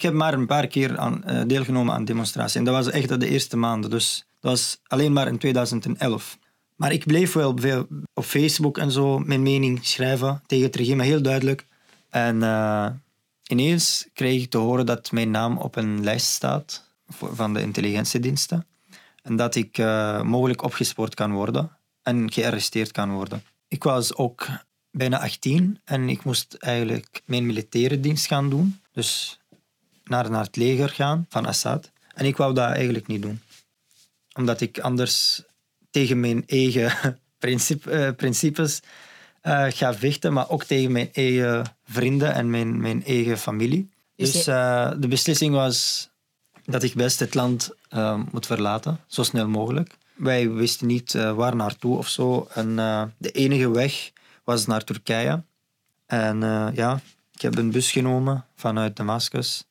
Ik 0.00 0.06
heb 0.06 0.14
maar 0.14 0.34
een 0.34 0.46
paar 0.46 0.66
keer 0.66 0.98
aan, 0.98 1.22
uh, 1.26 1.42
deelgenomen 1.46 1.94
aan 1.94 2.04
demonstraties. 2.04 2.54
En 2.54 2.64
dat 2.64 2.74
was 2.74 2.90
echt 2.90 3.20
de 3.20 3.28
eerste 3.28 3.56
maanden. 3.56 3.90
Dus 3.90 4.26
dat 4.40 4.50
was 4.50 4.80
alleen 4.86 5.12
maar 5.12 5.26
in 5.28 5.38
2011. 5.38 6.38
Maar 6.76 6.92
ik 6.92 7.06
bleef 7.06 7.32
wel 7.32 7.56
veel 7.58 7.86
op 8.14 8.24
Facebook 8.24 8.78
en 8.78 8.90
zo 8.90 9.18
mijn 9.18 9.42
mening 9.42 9.86
schrijven 9.86 10.42
tegen 10.46 10.66
het 10.66 10.76
regime, 10.76 11.02
heel 11.02 11.22
duidelijk. 11.22 11.66
En 12.10 12.36
uh, 12.36 12.86
ineens 13.46 14.08
kreeg 14.12 14.42
ik 14.42 14.50
te 14.50 14.58
horen 14.58 14.86
dat 14.86 15.12
mijn 15.12 15.30
naam 15.30 15.58
op 15.58 15.76
een 15.76 16.04
lijst 16.04 16.26
staat 16.26 16.84
van 17.08 17.54
de 17.54 17.60
intelligentiediensten. 17.60 18.66
En 19.22 19.36
dat 19.36 19.54
ik 19.54 19.78
uh, 19.78 20.22
mogelijk 20.22 20.62
opgespoord 20.62 21.14
kan 21.14 21.32
worden 21.32 21.76
en 22.02 22.32
gearresteerd 22.32 22.92
kan 22.92 23.10
worden. 23.10 23.42
Ik 23.68 23.82
was 23.82 24.14
ook 24.14 24.46
bijna 24.90 25.20
18 25.20 25.80
en 25.84 26.08
ik 26.08 26.24
moest 26.24 26.54
eigenlijk 26.54 27.22
mijn 27.24 27.46
militaire 27.46 28.00
dienst 28.00 28.26
gaan 28.26 28.50
doen. 28.50 28.80
Dus 28.92 29.39
naar, 30.10 30.30
naar 30.30 30.44
het 30.44 30.56
leger 30.56 30.88
gaan 30.88 31.26
van 31.28 31.46
Assad. 31.46 31.90
En 32.14 32.24
ik 32.24 32.36
wou 32.36 32.54
dat 32.54 32.70
eigenlijk 32.70 33.06
niet 33.06 33.22
doen. 33.22 33.40
Omdat 34.32 34.60
ik 34.60 34.78
anders 34.78 35.42
tegen 35.90 36.20
mijn 36.20 36.42
eigen 36.46 37.18
principe, 37.38 37.90
eh, 37.90 38.14
principes 38.14 38.80
uh, 39.42 39.66
ga 39.68 39.94
vechten, 39.94 40.32
maar 40.32 40.48
ook 40.48 40.64
tegen 40.64 40.92
mijn 40.92 41.08
eigen 41.12 41.76
vrienden 41.84 42.34
en 42.34 42.50
mijn, 42.50 42.80
mijn 42.80 43.04
eigen 43.04 43.38
familie. 43.38 43.90
Dus, 44.16 44.48
uh, 44.48 44.90
de 44.98 45.08
beslissing 45.08 45.54
was 45.54 46.08
dat 46.64 46.82
ik 46.82 46.94
best 46.94 47.18
het 47.20 47.34
land 47.34 47.70
moet 48.30 48.46
verlaten, 48.46 49.00
zo 49.06 49.22
snel 49.22 49.48
mogelijk. 49.48 49.96
Wij 50.14 50.50
wisten 50.50 50.86
niet 50.86 51.12
waar 51.12 51.56
naartoe 51.56 51.96
of 51.96 52.08
zo. 52.08 52.48
En 52.54 52.76
de 53.18 53.30
enige 53.30 53.70
weg 53.70 54.10
was 54.44 54.66
naar 54.66 54.84
Turkije. 54.84 55.42
En 56.06 56.40
ja, 56.74 57.00
ik 57.34 57.40
heb 57.40 57.56
een 57.56 57.70
bus 57.70 57.90
genomen 57.92 58.44
vanuit 58.54 58.96
Damascus 58.96 59.64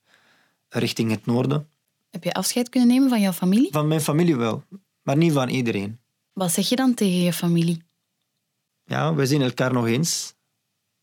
richting 0.69 1.11
het 1.11 1.25
noorden. 1.25 1.67
Heb 2.09 2.23
je 2.23 2.33
afscheid 2.33 2.69
kunnen 2.69 2.89
nemen 2.89 3.09
van 3.09 3.21
jouw 3.21 3.31
familie? 3.31 3.71
Van 3.71 3.87
mijn 3.87 4.01
familie 4.01 4.35
wel, 4.35 4.63
maar 5.01 5.17
niet 5.17 5.33
van 5.33 5.49
iedereen. 5.49 5.99
Wat 6.33 6.51
zeg 6.51 6.69
je 6.69 6.75
dan 6.75 6.93
tegen 6.93 7.21
je 7.21 7.33
familie? 7.33 7.83
Ja, 8.83 9.13
we 9.13 9.25
zien 9.25 9.41
elkaar 9.41 9.73
nog 9.73 9.87
eens. 9.87 10.33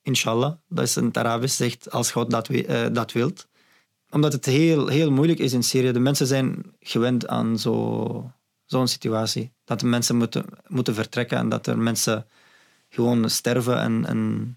Inshallah. 0.03 0.53
Dat 0.69 0.85
is 0.85 0.97
een 0.97 1.17
Arabisch 1.17 1.57
zegt 1.57 1.91
als 1.91 2.11
God 2.11 2.31
dat, 2.31 2.49
uh, 2.49 2.87
dat 2.93 3.13
wilt. 3.13 3.47
Omdat 4.11 4.33
het 4.33 4.45
heel, 4.45 4.87
heel 4.87 5.11
moeilijk 5.11 5.39
is 5.39 5.53
in 5.53 5.63
Syrië. 5.63 5.93
De 5.93 5.99
mensen 5.99 6.27
zijn 6.27 6.65
gewend 6.81 7.27
aan 7.29 7.59
zo'n 7.59 8.89
situatie. 8.89 9.53
Dat 9.65 9.81
de 9.81 9.87
mensen 9.87 10.17
moeten, 10.17 10.45
moeten 10.67 10.95
vertrekken 10.95 11.39
en 11.39 11.49
dat 11.49 11.67
er 11.67 11.79
mensen 11.79 12.27
gewoon 12.89 13.31
sterven 13.31 13.81
en, 13.81 14.07
en, 14.07 14.57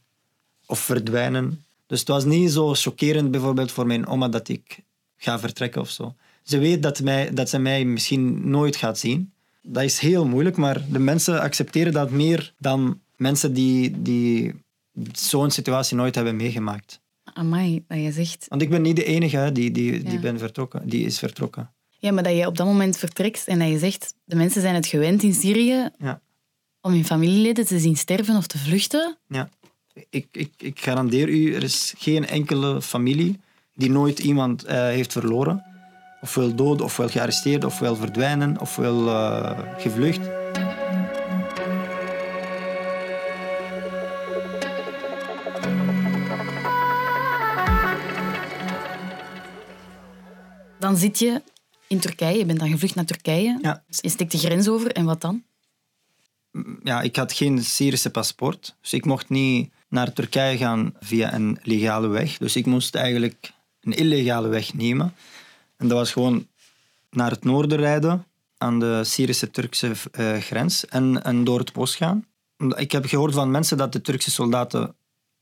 of 0.65 0.79
verdwijnen. 0.79 1.65
Dus 1.87 1.99
het 1.99 2.07
was 2.07 2.25
niet 2.25 2.51
zo 2.51 2.73
chockerend 2.73 3.31
bijvoorbeeld 3.31 3.71
voor 3.71 3.87
mijn 3.87 4.07
oma 4.07 4.27
dat 4.27 4.47
ik 4.47 4.79
ga 5.19 5.39
vertrekken 5.39 5.81
of 5.81 5.89
zo. 5.89 6.15
Ze 6.43 6.57
weet 6.57 6.83
dat, 6.83 7.01
mij, 7.01 7.33
dat 7.33 7.49
ze 7.49 7.59
mij 7.59 7.85
misschien 7.85 8.49
nooit 8.49 8.75
gaat 8.75 8.99
zien. 8.99 9.33
Dat 9.61 9.83
is 9.83 9.99
heel 9.99 10.25
moeilijk, 10.25 10.57
maar 10.57 10.85
de 10.89 10.99
mensen 10.99 11.41
accepteren 11.41 11.93
dat 11.93 12.11
meer 12.11 12.53
dan 12.57 12.99
mensen 13.15 13.53
die, 13.53 14.01
die 14.01 14.53
zo'n 15.11 15.51
situatie 15.51 15.97
nooit 15.97 16.15
hebben 16.15 16.35
meegemaakt. 16.35 17.01
Amai, 17.33 17.83
dat 17.87 17.97
je 17.97 18.11
zegt... 18.11 18.45
Want 18.47 18.61
ik 18.61 18.69
ben 18.69 18.81
niet 18.81 18.95
de 18.95 19.03
enige 19.03 19.49
die, 19.53 19.71
die, 19.71 20.03
die, 20.03 20.19
ben 20.19 20.39
vertrokken, 20.39 20.89
die 20.89 21.05
is 21.05 21.19
vertrokken. 21.19 21.71
Ja, 21.97 22.11
maar 22.11 22.23
dat 22.23 22.35
je 22.35 22.47
op 22.47 22.57
dat 22.57 22.67
moment 22.67 22.97
vertrekt 22.97 23.47
en 23.47 23.59
dat 23.59 23.69
je 23.69 23.79
zegt... 23.79 24.13
De 24.23 24.35
mensen 24.35 24.61
zijn 24.61 24.75
het 24.75 24.85
gewend 24.85 25.23
in 25.23 25.33
Syrië 25.33 25.89
ja. 25.97 26.21
om 26.81 26.91
hun 26.91 27.05
familieleden 27.05 27.65
te 27.65 27.79
zien 27.79 27.95
sterven 27.95 28.35
of 28.35 28.47
te 28.47 28.57
vluchten. 28.57 29.17
Ja. 29.27 29.49
Ik, 30.09 30.27
ik, 30.31 30.53
ik 30.57 30.79
garandeer 30.79 31.29
u, 31.29 31.53
er 31.53 31.63
is 31.63 31.93
geen 31.97 32.27
enkele 32.27 32.81
familie 32.81 33.39
die 33.79 33.91
nooit 33.91 34.19
iemand 34.19 34.65
uh, 34.65 34.71
heeft 34.71 35.11
verloren. 35.11 35.63
Ofwel 36.21 36.55
dood, 36.55 36.81
ofwel 36.81 37.07
gearresteerd, 37.07 37.63
ofwel 37.63 37.95
verdwijnen, 37.95 38.59
ofwel 38.59 39.07
uh, 39.07 39.59
gevlucht. 39.77 40.19
Dan 50.79 50.97
zit 50.97 51.19
je 51.19 51.41
in 51.87 51.99
Turkije, 51.99 52.37
je 52.37 52.45
bent 52.45 52.59
dan 52.59 52.69
gevlucht 52.69 52.95
naar 52.95 53.05
Turkije. 53.05 53.59
Ja. 53.61 53.83
Je 53.87 54.09
stikt 54.09 54.31
de 54.31 54.37
grens 54.37 54.67
over 54.67 54.91
en 54.91 55.05
wat 55.05 55.21
dan? 55.21 55.43
Ja, 56.83 57.01
ik 57.01 57.15
had 57.15 57.33
geen 57.33 57.63
Syrische 57.63 58.09
paspoort. 58.09 58.75
Dus 58.81 58.93
ik 58.93 59.05
mocht 59.05 59.29
niet 59.29 59.71
naar 59.87 60.13
Turkije 60.13 60.57
gaan 60.57 60.93
via 60.99 61.33
een 61.33 61.59
legale 61.63 62.07
weg. 62.07 62.37
Dus 62.37 62.55
ik 62.55 62.65
moest 62.65 62.95
eigenlijk 62.95 63.51
een 63.91 63.97
illegale 63.97 64.47
weg 64.47 64.73
nemen. 64.73 65.13
En 65.77 65.87
dat 65.87 65.97
was 65.97 66.11
gewoon 66.11 66.47
naar 67.09 67.31
het 67.31 67.43
noorden 67.43 67.77
rijden, 67.77 68.25
aan 68.57 68.79
de 68.79 69.03
Syrische-Turkse 69.03 69.91
uh, 70.19 70.37
grens, 70.37 70.85
en, 70.85 71.23
en 71.23 71.43
door 71.43 71.59
het 71.59 71.73
bos 71.73 71.95
gaan. 71.95 72.25
Ik 72.75 72.91
heb 72.91 73.05
gehoord 73.05 73.33
van 73.33 73.51
mensen 73.51 73.77
dat 73.77 73.93
de 73.93 74.01
Turkse 74.01 74.31
soldaten 74.31 74.95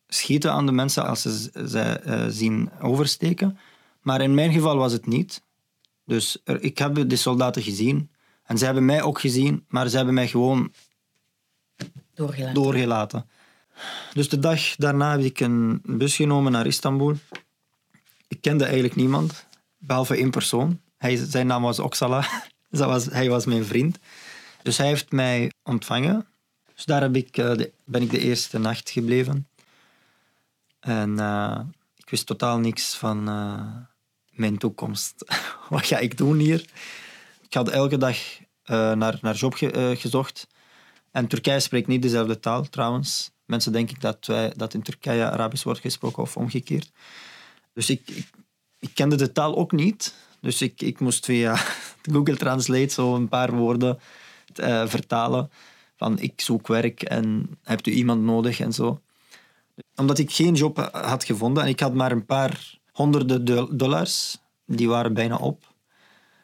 schieten 0.07 0.51
aan 0.51 0.65
de 0.65 0.71
mensen 0.71 1.07
als 1.07 1.21
ze 1.21 1.49
ze 1.67 2.01
uh, 2.05 2.25
zien 2.29 2.69
oversteken. 2.81 3.57
Maar 4.01 4.21
in 4.21 4.33
mijn 4.33 4.51
geval 4.51 4.77
was 4.77 4.91
het 4.91 5.07
niet. 5.07 5.41
Dus 6.05 6.37
er, 6.43 6.61
ik 6.61 6.77
heb 6.77 7.09
de 7.09 7.15
soldaten 7.15 7.61
gezien. 7.61 8.09
En 8.43 8.57
ze 8.57 8.65
hebben 8.65 8.85
mij 8.85 9.01
ook 9.01 9.19
gezien, 9.19 9.65
maar 9.67 9.89
ze 9.89 9.95
hebben 9.95 10.13
mij 10.13 10.27
gewoon 10.27 10.71
doorgelaten. 12.13 12.53
doorgelaten. 12.53 13.29
Dus 14.13 14.29
de 14.29 14.39
dag 14.39 14.75
daarna 14.75 15.11
heb 15.11 15.21
ik 15.21 15.39
een 15.39 15.81
bus 15.83 16.15
genomen 16.15 16.51
naar 16.51 16.65
Istanbul. 16.65 17.15
Ik 18.27 18.41
kende 18.41 18.63
eigenlijk 18.63 18.95
niemand, 18.95 19.45
behalve 19.77 20.15
één 20.15 20.31
persoon. 20.31 20.81
Hij, 20.97 21.15
zijn 21.15 21.47
naam 21.47 21.61
was 21.61 21.79
Oksala. 21.79 22.27
Was, 22.69 23.05
hij 23.05 23.29
was 23.29 23.45
mijn 23.45 23.65
vriend. 23.65 23.99
Dus 24.61 24.77
hij 24.77 24.87
heeft 24.87 25.11
mij 25.11 25.51
ontvangen. 25.63 26.27
Dus 26.75 26.85
daar 26.85 27.01
heb 27.01 27.15
ik, 27.15 27.33
de, 27.33 27.71
ben 27.85 28.01
ik 28.01 28.09
de 28.09 28.19
eerste 28.19 28.57
nacht 28.57 28.89
gebleven. 28.89 29.47
En 30.79 31.09
uh, 31.09 31.59
ik 31.95 32.09
wist 32.09 32.25
totaal 32.25 32.59
niks 32.59 32.95
van 32.95 33.29
uh, 33.29 33.75
mijn 34.29 34.57
toekomst. 34.57 35.13
Wat 35.69 35.85
ga 35.85 35.97
ik 35.97 36.17
doen 36.17 36.37
hier? 36.37 36.65
Ik 37.41 37.53
had 37.53 37.69
elke 37.69 37.97
dag 37.97 38.17
naar, 38.95 39.17
naar 39.21 39.35
job 39.35 39.53
ge, 39.53 39.95
gezocht. 39.97 40.47
En 41.11 41.27
Turkije 41.27 41.59
spreekt 41.59 41.87
niet 41.87 42.01
dezelfde 42.01 42.39
taal 42.39 42.69
trouwens. 42.69 43.31
Mensen 43.45 43.71
denken 43.71 43.99
dat, 43.99 44.25
wij, 44.25 44.53
dat 44.55 44.73
in 44.73 44.81
Turkije 44.81 45.29
Arabisch 45.29 45.63
wordt 45.63 45.79
gesproken 45.79 46.23
of 46.23 46.37
omgekeerd. 46.37 46.91
Dus 47.77 47.89
ik, 47.89 48.25
ik, 48.79 48.89
kende 48.93 49.15
de 49.15 49.31
taal 49.31 49.55
ook 49.55 49.71
niet. 49.71 50.15
Dus 50.41 50.61
ik, 50.61 50.81
ik 50.81 50.99
moest 50.99 51.25
via 51.25 51.55
Google 52.13 52.35
Translate 52.35 52.93
zo 52.93 53.15
een 53.15 53.27
paar 53.27 53.51
woorden 53.51 53.99
uh, 54.55 54.87
vertalen. 54.87 55.51
Van 55.95 56.19
ik 56.19 56.41
zoek 56.41 56.67
werk 56.67 57.03
en 57.03 57.57
hebt 57.63 57.87
u 57.87 57.91
iemand 57.91 58.21
nodig 58.21 58.59
en 58.59 58.73
zo. 58.73 59.01
Omdat 59.95 60.17
ik 60.17 60.31
geen 60.31 60.53
job 60.53 60.89
had 60.91 61.23
gevonden 61.23 61.63
en 61.63 61.69
ik 61.69 61.79
had 61.79 61.93
maar 61.93 62.11
een 62.11 62.25
paar 62.25 62.79
honderden 62.91 63.45
dollars, 63.77 64.37
die 64.65 64.89
waren 64.89 65.13
bijna 65.13 65.35
op, 65.35 65.73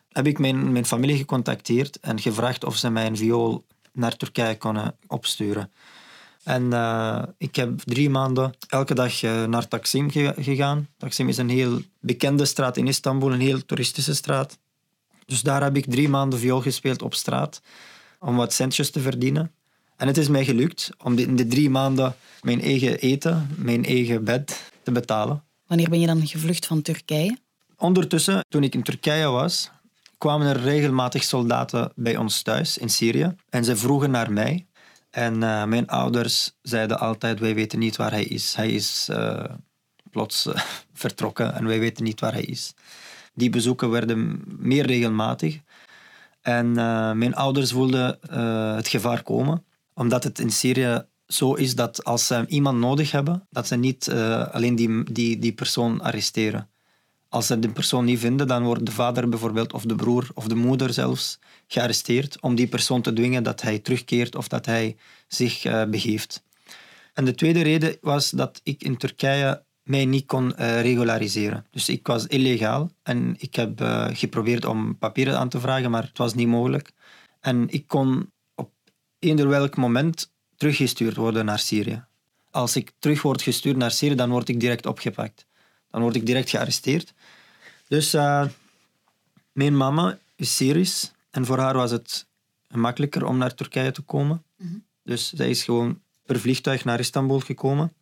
heb 0.09 0.27
ik 0.27 0.39
mijn, 0.39 0.71
mijn 0.71 0.85
familie 0.85 1.17
gecontacteerd 1.17 1.99
en 1.99 2.19
gevraagd 2.19 2.63
of 2.63 2.75
ze 2.75 2.89
mij 2.89 3.05
een 3.05 3.17
viool 3.17 3.65
naar 3.93 4.17
Turkije 4.17 4.57
konden 4.57 4.95
opsturen. 5.07 5.71
En 6.43 6.63
uh, 6.63 7.23
ik 7.37 7.55
heb 7.55 7.79
drie 7.79 8.09
maanden 8.09 8.53
elke 8.67 8.93
dag 8.93 9.21
uh, 9.23 9.43
naar 9.45 9.67
Taksim 9.67 10.11
gegaan. 10.37 10.87
Taksim 10.97 11.29
is 11.29 11.37
een 11.37 11.49
heel 11.49 11.81
bekende 11.99 12.45
straat 12.45 12.77
in 12.77 12.87
Istanbul, 12.87 13.33
een 13.33 13.39
heel 13.39 13.65
toeristische 13.65 14.15
straat. 14.15 14.57
Dus 15.25 15.41
daar 15.41 15.63
heb 15.63 15.75
ik 15.75 15.85
drie 15.85 16.09
maanden 16.09 16.39
viool 16.39 16.61
gespeeld 16.61 17.01
op 17.01 17.13
straat 17.13 17.61
om 18.19 18.35
wat 18.35 18.53
centjes 18.53 18.91
te 18.91 18.99
verdienen. 18.99 19.51
En 19.97 20.07
het 20.07 20.17
is 20.17 20.27
mij 20.27 20.45
gelukt 20.45 20.89
om 21.03 21.17
in 21.17 21.35
de 21.35 21.47
drie 21.47 21.69
maanden 21.69 22.15
mijn 22.41 22.61
eigen 22.61 22.99
eten, 22.99 23.49
mijn 23.57 23.85
eigen 23.85 24.23
bed 24.23 24.71
te 24.83 24.91
betalen. 24.91 25.43
Wanneer 25.67 25.89
ben 25.89 25.99
je 25.99 26.07
dan 26.07 26.27
gevlucht 26.27 26.65
van 26.65 26.81
Turkije? 26.81 27.37
Ondertussen, 27.77 28.45
toen 28.49 28.63
ik 28.63 28.73
in 28.73 28.83
Turkije 28.83 29.27
was, 29.27 29.71
kwamen 30.17 30.47
er 30.47 30.61
regelmatig 30.61 31.23
soldaten 31.23 31.91
bij 31.95 32.17
ons 32.17 32.41
thuis 32.41 32.77
in 32.77 32.89
Syrië. 32.89 33.35
En 33.49 33.63
ze 33.63 33.75
vroegen 33.75 34.11
naar 34.11 34.31
mij. 34.31 34.65
En 35.13 35.33
uh, 35.33 35.63
mijn 35.63 35.87
ouders 35.87 36.51
zeiden 36.61 36.99
altijd, 36.99 37.39
wij 37.39 37.55
weten 37.55 37.79
niet 37.79 37.95
waar 37.95 38.11
hij 38.11 38.23
is. 38.23 38.55
Hij 38.55 38.71
is 38.71 39.07
uh, 39.11 39.43
plots 40.09 40.45
uh, 40.45 40.53
vertrokken 40.93 41.53
en 41.53 41.65
wij 41.65 41.79
weten 41.79 42.03
niet 42.03 42.19
waar 42.19 42.33
hij 42.33 42.43
is. 42.43 42.73
Die 43.33 43.49
bezoeken 43.49 43.89
werden 43.89 44.41
meer 44.45 44.85
regelmatig. 44.85 45.59
En 46.41 46.71
mijn 47.17 47.35
ouders 47.35 47.71
voelden 47.71 48.17
het 48.75 48.87
gevaar 48.87 49.23
komen, 49.23 49.65
omdat 49.93 50.23
het 50.23 50.39
in 50.39 50.51
Syrië 50.51 51.05
zo 51.27 51.53
is 51.53 51.75
dat 51.75 52.03
als 52.03 52.27
ze 52.27 52.45
iemand 52.47 52.79
nodig 52.79 53.11
hebben, 53.11 53.47
dat 53.49 53.67
ze 53.67 53.75
niet 53.75 54.11
alleen 54.51 54.75
die, 54.75 55.03
die, 55.11 55.39
die 55.39 55.53
persoon 55.53 56.01
arresteren. 56.01 56.69
Als 57.29 57.47
ze 57.47 57.59
de 57.59 57.69
persoon 57.69 58.05
niet 58.05 58.19
vinden, 58.19 58.47
dan 58.47 58.63
wordt 58.63 58.85
de 58.85 58.91
vader 58.91 59.29
bijvoorbeeld, 59.29 59.73
of 59.73 59.83
de 59.83 59.95
broer, 59.95 60.27
of 60.33 60.47
de 60.47 60.55
moeder 60.55 60.93
zelfs, 60.93 61.39
gearresteerd 61.73 62.41
om 62.41 62.55
die 62.55 62.67
persoon 62.67 63.01
te 63.01 63.13
dwingen 63.13 63.43
dat 63.43 63.61
hij 63.61 63.79
terugkeert 63.79 64.35
of 64.35 64.47
dat 64.47 64.65
hij 64.65 64.95
zich 65.27 65.65
uh, 65.65 65.83
begeeft. 65.85 66.43
En 67.13 67.25
de 67.25 67.35
tweede 67.35 67.61
reden 67.61 67.97
was 68.01 68.29
dat 68.29 68.61
ik 68.63 68.83
in 68.83 68.97
Turkije 68.97 69.63
mij 69.83 70.05
niet 70.05 70.25
kon 70.25 70.53
uh, 70.59 70.81
regulariseren. 70.81 71.65
Dus 71.71 71.89
ik 71.89 72.07
was 72.07 72.27
illegaal 72.27 72.91
en 73.03 73.35
ik 73.37 73.55
heb 73.55 73.81
uh, 73.81 74.07
geprobeerd 74.11 74.65
om 74.65 74.97
papieren 74.97 75.37
aan 75.37 75.49
te 75.49 75.59
vragen, 75.59 75.91
maar 75.91 76.03
het 76.03 76.17
was 76.17 76.33
niet 76.33 76.47
mogelijk. 76.47 76.91
En 77.39 77.69
ik 77.69 77.87
kon 77.87 78.31
op 78.55 78.71
eender 79.19 79.47
welk 79.47 79.75
moment 79.77 80.31
teruggestuurd 80.57 81.15
worden 81.15 81.45
naar 81.45 81.59
Syrië. 81.59 82.03
Als 82.51 82.75
ik 82.75 82.91
terug 82.99 83.21
word 83.21 83.41
gestuurd 83.41 83.77
naar 83.77 83.91
Syrië, 83.91 84.15
dan 84.15 84.29
word 84.29 84.49
ik 84.49 84.59
direct 84.59 84.85
opgepakt. 84.85 85.45
Dan 85.91 86.01
word 86.01 86.15
ik 86.15 86.25
direct 86.25 86.49
gearresteerd. 86.49 87.13
Dus 87.87 88.11
mijn 89.51 89.77
mama 89.77 90.17
is 90.35 90.55
Syrisch 90.55 91.11
en 91.33 91.45
voor 91.45 91.57
haar 91.57 91.73
was 91.73 91.91
het 91.91 92.27
makkelijker 92.67 93.25
om 93.25 93.37
naar 93.37 93.53
Turkije 93.53 93.91
te 93.91 94.01
komen. 94.01 94.43
Mhm. 94.57 94.77
Dus 95.03 95.33
zij 95.33 95.49
is 95.49 95.63
gewoon 95.63 96.01
per 96.25 96.39
vliegtuig 96.39 96.85
naar 96.85 96.99
Istanbul 96.99 97.39
gekomen. 97.39 97.93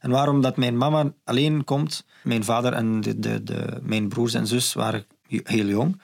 En 0.00 0.10
waarom 0.10 0.40
dat 0.40 0.56
mijn 0.56 0.76
mama 0.76 1.12
alleen 1.24 1.64
komt, 1.64 2.04
mijn 2.22 2.44
vader 2.44 2.72
en 2.72 3.00
de, 3.00 3.18
de, 3.18 3.42
de, 3.42 3.78
mijn 3.82 4.08
broers 4.08 4.34
en 4.34 4.46
zus 4.46 4.72
waren 4.72 5.06
heel 5.28 5.66
jong. 5.66 6.00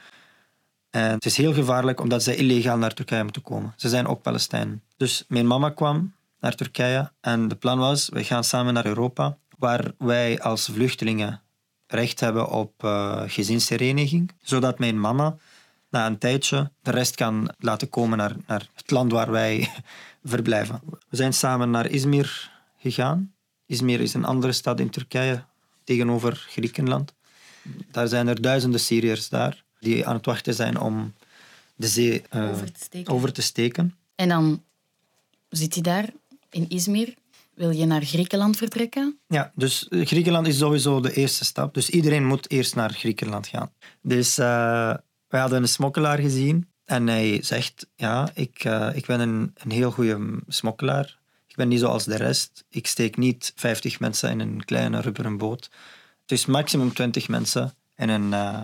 En 0.91 1.11
het 1.11 1.25
is 1.25 1.37
heel 1.37 1.55
gevaarlijk 1.55 2.01
omdat 2.01 2.23
zij 2.23 2.37
illegaal 2.37 2.79
naar 2.79 2.95
Turkije 2.95 3.23
moeten 3.23 3.43
komen. 3.43 3.73
Ze 3.77 3.89
zijn 3.89 4.07
ook 4.07 4.23
Palestijnen. 4.23 4.83
Dus 4.97 5.25
mijn 5.29 5.47
mama 5.47 5.71
kwam 5.71 6.15
naar 6.41 6.55
Turkije 6.55 7.13
en 7.21 7.49
de 7.49 7.55
plan 7.55 7.79
was, 7.79 8.09
we 8.09 8.25
gaan 8.25 8.45
samen 8.45 8.75
naar 8.75 8.87
Europa, 8.87 9.39
waar 9.59 9.93
wij 9.99 10.41
als 10.41 10.65
vluchtelingen 10.73 11.41
recht 11.87 12.21
hebben 12.21 12.49
op 12.49 12.85
uh, 12.85 13.23
gezinshereniging, 13.27 14.33
zodat 14.43 14.79
mijn 14.79 15.01
mama 15.01 15.37
na 15.93 16.07
een 16.07 16.19
tijdje 16.19 16.71
de 16.83 16.91
rest 16.91 17.15
kan 17.15 17.55
laten 17.59 17.89
komen 17.89 18.19
naar, 18.19 18.37
naar 18.47 18.69
het 18.75 18.91
land 18.91 19.13
waar 19.13 19.31
wij 19.31 19.71
verblijven. 20.25 20.81
We 21.09 21.17
zijn 21.17 21.33
samen 21.33 21.71
naar 21.71 21.91
Izmir 21.91 22.51
gegaan. 22.79 23.35
Izmir 23.67 24.01
is 24.01 24.15
een 24.15 24.25
andere 24.25 24.53
stad 24.53 24.81
in 24.81 24.91
Turkije 24.91 25.45
tegenover 25.85 26.47
Griekenland. 26.49 27.15
Daar 27.91 28.09
zijn 28.09 28.29
er 28.29 28.43
duizenden 28.43 28.81
Syriërs 28.81 29.29
daar 29.29 29.65
die 29.81 30.07
aan 30.07 30.15
het 30.15 30.27
wachten 30.27 30.55
zijn 30.55 30.81
om 30.81 31.15
de 31.75 31.87
zee 31.87 32.23
uh, 32.31 32.51
over, 32.51 32.73
te 32.73 32.81
steken. 32.81 33.13
over 33.13 33.33
te 33.33 33.43
steken. 33.43 33.97
En 34.15 34.29
dan 34.29 34.63
zit 35.49 35.75
hij 35.75 35.83
daar 35.83 36.11
in 36.51 36.69
Izmir. 36.69 37.15
Wil 37.55 37.71
je 37.71 37.87
naar 37.87 38.03
Griekenland 38.03 38.57
vertrekken? 38.57 39.19
Ja, 39.27 39.53
dus 39.55 39.87
Griekenland 39.91 40.47
is 40.47 40.59
sowieso 40.59 41.01
de 41.01 41.13
eerste 41.13 41.45
stap. 41.45 41.75
Dus 41.75 41.91
iedereen 41.91 42.27
moet 42.27 42.51
eerst 42.51 42.75
naar 42.75 42.93
Griekenland 42.93 43.47
gaan. 43.47 43.73
Dus 44.01 44.39
uh, 44.39 44.95
we 45.33 45.39
hadden 45.39 45.63
een 45.63 45.69
smokkelaar 45.69 46.19
gezien 46.19 46.69
en 46.85 47.07
hij 47.07 47.43
zegt, 47.43 47.87
ja, 47.97 48.31
ik, 48.35 48.65
uh, 48.65 48.91
ik 48.95 49.07
ben 49.07 49.21
een, 49.21 49.55
een 49.63 49.71
heel 49.71 49.91
goede 49.91 50.41
smokkelaar. 50.49 51.19
Ik 51.47 51.57
ben 51.57 51.69
niet 51.69 51.81
zoals 51.81 52.05
de 52.05 52.17
rest. 52.17 52.65
Ik 52.69 52.87
steek 52.87 53.17
niet 53.17 53.53
50 53.57 54.01
mensen 54.01 54.31
in 54.31 54.41
een 54.41 54.65
kleine 54.65 55.01
rubberen 55.01 55.37
boot. 55.37 55.71
Het 56.21 56.33
is 56.33 56.47
maximum 56.47 56.95
20 56.95 57.29
mensen 57.29 57.75
in 57.97 58.09
een 58.09 58.33
uh, 58.33 58.61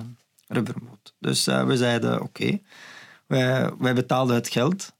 rubberen 0.46 0.84
boot. 0.84 1.14
Dus 1.18 1.48
uh, 1.48 1.64
we 1.64 1.76
zeiden, 1.76 2.14
oké. 2.14 2.24
Okay. 2.24 2.62
Wij, 3.26 3.72
wij 3.78 3.94
betaalden 3.94 4.34
het 4.34 4.48
geld. 4.48 4.92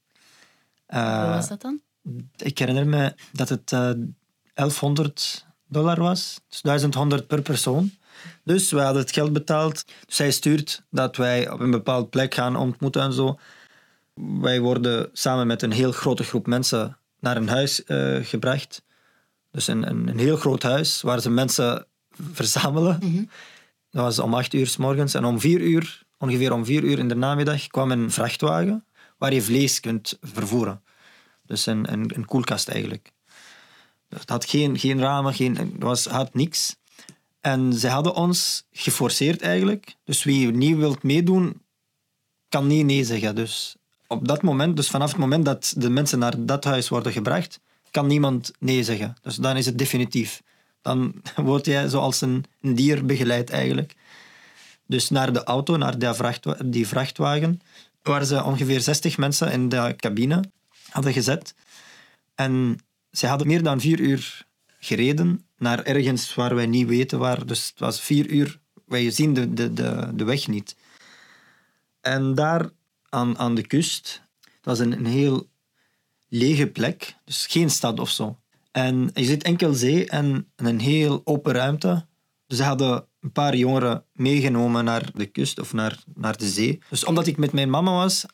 Hoe 0.86 1.00
was 1.28 1.48
dat 1.48 1.60
dan? 1.60 1.80
Ik 2.36 2.58
herinner 2.58 2.86
me 2.86 3.14
dat 3.32 3.48
het 3.48 3.68
1100 3.68 5.46
dollar 5.66 6.00
was. 6.00 6.40
Dus 6.48 6.60
1100 6.60 7.26
per 7.26 7.42
persoon. 7.42 7.92
Dus 8.44 8.70
we 8.70 8.80
hadden 8.80 9.02
het 9.02 9.12
geld 9.12 9.32
betaald. 9.32 9.84
Zij 10.06 10.26
hij 10.26 10.34
stuurt 10.34 10.82
dat 10.90 11.16
wij 11.16 11.50
op 11.50 11.60
een 11.60 11.70
bepaald 11.70 12.10
plek 12.10 12.34
gaan 12.34 12.56
ontmoeten 12.56 13.02
en 13.02 13.12
zo. 13.12 13.38
Wij 14.14 14.60
worden 14.60 15.08
samen 15.12 15.46
met 15.46 15.62
een 15.62 15.72
heel 15.72 15.92
grote 15.92 16.24
groep 16.24 16.46
mensen 16.46 16.98
naar 17.20 17.36
een 17.36 17.48
huis 17.48 17.82
uh, 17.86 18.24
gebracht. 18.24 18.82
Dus 19.50 19.66
een, 19.66 19.88
een, 19.88 20.08
een, 20.08 20.18
heel 20.18 20.36
groot 20.36 20.62
huis 20.62 21.02
waar 21.02 21.20
ze 21.20 21.30
mensen 21.30 21.86
verzamelen. 22.32 22.98
Mm 23.00 23.14
-hmm. 23.14 23.28
Dat 23.90 24.02
was 24.02 24.18
om 24.18 24.34
acht 24.34 24.52
uur 24.52 24.66
s 24.66 24.76
morgens. 24.76 25.14
En 25.14 25.24
om 25.24 25.40
vier 25.40 25.60
uur, 25.60 26.02
ongeveer 26.18 26.52
om 26.52 26.64
vier 26.64 26.82
uur 26.82 26.98
in 26.98 27.08
de 27.08 27.14
namiddag, 27.14 27.66
kwam 27.66 27.90
een 27.90 28.10
vrachtwagen 28.10 28.84
waar 29.18 29.34
je 29.34 29.42
vlees 29.42 29.80
kunt 29.80 30.18
vervoeren. 30.22 30.82
Dus 31.46 31.66
een, 31.66 31.92
een, 31.92 32.10
een 32.14 32.24
koelkast 32.24 32.68
eigenlijk. 32.68 33.12
Het 34.08 34.28
had 34.28 34.44
geen, 34.44 34.78
geen 34.78 35.00
ramen, 35.00 35.34
geen, 35.34 35.56
het 35.56 35.82
was, 35.82 36.06
had 36.06 36.34
niks. 36.34 36.76
En 37.40 37.72
ze 37.72 37.88
hadden 37.88 38.14
ons 38.14 38.64
geforceerd 38.72 39.42
eigenlijk. 39.42 39.96
Dus 40.04 40.24
wie 40.24 40.50
niet 40.50 40.76
wilt 40.76 41.02
meedoen, 41.02 41.60
kan 42.48 42.66
niet 42.66 42.84
nee 42.84 43.04
zeggen. 43.04 43.34
Dus 43.34 43.76
op 44.06 44.28
dat 44.28 44.42
moment, 44.42 44.76
dus 44.76 44.88
vanaf 44.88 45.10
het 45.10 45.20
moment 45.20 45.44
dat 45.44 45.74
de 45.76 45.90
mensen 45.90 46.18
naar 46.18 46.34
dat 46.38 46.64
huis 46.64 46.88
worden 46.88 47.12
gebracht, 47.12 47.60
kan 47.90 48.06
niemand 48.06 48.52
nee 48.58 48.84
zeggen. 48.84 49.16
Dus 49.22 49.36
dan 49.36 49.56
is 49.56 49.66
het 49.66 49.78
definitief. 49.78 50.42
Dan 50.82 51.14
word 51.36 51.66
jij 51.66 51.88
zoals 51.88 52.20
een, 52.20 52.44
een 52.60 52.74
dier 52.74 53.06
begeleid 53.06 53.50
eigenlijk. 53.50 53.94
Dus 54.86 55.10
naar 55.10 55.32
de 55.32 55.44
auto, 55.44 55.76
naar 55.76 55.98
die, 55.98 56.10
die 56.64 56.86
vrachtwagen, 56.86 57.60
waar 58.02 58.24
ze 58.24 58.44
ongeveer 58.44 58.80
60 58.80 59.16
mensen 59.16 59.52
in 59.52 59.68
de 59.68 59.94
cabine 59.96 60.44
hadden 60.90 61.12
gezet. 61.12 61.54
En 62.34 62.78
ze 63.10 63.26
hadden 63.26 63.46
meer 63.46 63.62
dan 63.62 63.80
vier 63.80 64.00
uur 64.00 64.46
gereden 64.78 65.46
naar 65.58 65.82
ergens 65.82 66.34
waar 66.34 66.54
wij 66.54 66.66
niet 66.66 66.86
weten 66.86 67.18
waar. 67.18 67.46
Dus 67.46 67.68
het 67.68 67.78
was 67.78 68.00
vier 68.00 68.26
uur, 68.30 68.60
wij 68.86 69.10
zien 69.10 69.34
de, 69.34 69.54
de, 69.54 69.72
de, 69.72 70.10
de 70.14 70.24
weg 70.24 70.48
niet. 70.48 70.76
En 72.00 72.34
daar 72.34 72.70
aan, 73.08 73.38
aan 73.38 73.54
de 73.54 73.66
kust, 73.66 74.22
het 74.40 74.64
was 74.64 74.78
een, 74.78 74.92
een 74.92 75.06
heel 75.06 75.48
lege 76.28 76.66
plek, 76.66 77.14
dus 77.24 77.46
geen 77.46 77.70
stad 77.70 78.00
of 78.00 78.10
zo. 78.10 78.38
En 78.72 79.10
je 79.14 79.24
zit 79.24 79.42
enkel 79.42 79.72
zee 79.72 80.08
en 80.08 80.52
een 80.56 80.80
heel 80.80 81.20
open 81.24 81.52
ruimte. 81.52 82.06
Dus 82.46 82.58
ze 82.58 82.64
hadden 82.64 83.06
een 83.20 83.32
paar 83.32 83.56
jongeren 83.56 84.04
meegenomen 84.12 84.84
naar 84.84 85.10
de 85.14 85.26
kust 85.26 85.60
of 85.60 85.72
naar, 85.72 86.02
naar 86.14 86.36
de 86.36 86.48
zee. 86.48 86.78
Dus 86.90 87.04
omdat 87.04 87.26
ik 87.26 87.36
met 87.36 87.52
mijn 87.52 87.70
mama 87.70 87.92
was, 87.92 88.26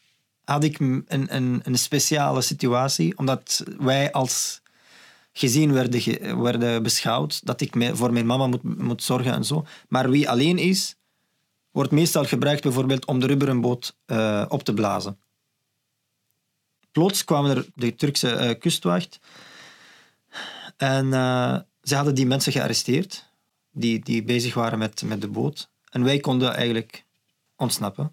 had 0.44 0.64
ik 0.64 0.78
een, 0.78 1.04
een, 1.06 1.60
een 1.62 1.78
speciale 1.78 2.40
situatie. 2.40 3.18
Omdat 3.18 3.64
wij 3.78 4.12
als 4.12 4.62
gezien 5.36 5.72
werden, 5.72 6.42
werden 6.42 6.82
beschouwd 6.82 7.46
dat 7.46 7.60
ik 7.60 7.90
voor 7.92 8.12
mijn 8.12 8.26
mama 8.26 8.46
moet, 8.46 8.62
moet 8.62 9.02
zorgen 9.02 9.32
en 9.32 9.44
zo. 9.44 9.66
Maar 9.88 10.10
wie 10.10 10.30
alleen 10.30 10.58
is, 10.58 10.96
wordt 11.70 11.90
meestal 11.90 12.24
gebruikt 12.24 12.62
bijvoorbeeld 12.62 13.04
om 13.04 13.20
de 13.20 13.26
rubberen 13.26 13.60
boot 13.60 13.96
uh, 14.06 14.44
op 14.48 14.62
te 14.62 14.74
blazen. 14.74 15.18
Plots 16.92 17.24
kwam 17.24 17.46
er 17.46 17.66
de 17.74 17.94
Turkse 17.94 18.48
uh, 18.48 18.58
kustwacht 18.58 19.20
en 20.76 21.06
uh, 21.06 21.58
ze 21.82 21.94
hadden 21.94 22.14
die 22.14 22.26
mensen 22.26 22.52
gearresteerd 22.52 23.32
die, 23.70 24.04
die 24.04 24.24
bezig 24.24 24.54
waren 24.54 24.78
met, 24.78 25.02
met 25.02 25.20
de 25.20 25.28
boot. 25.28 25.70
En 25.90 26.04
wij 26.04 26.18
konden 26.18 26.54
eigenlijk 26.54 27.04
ontsnappen. 27.56 28.12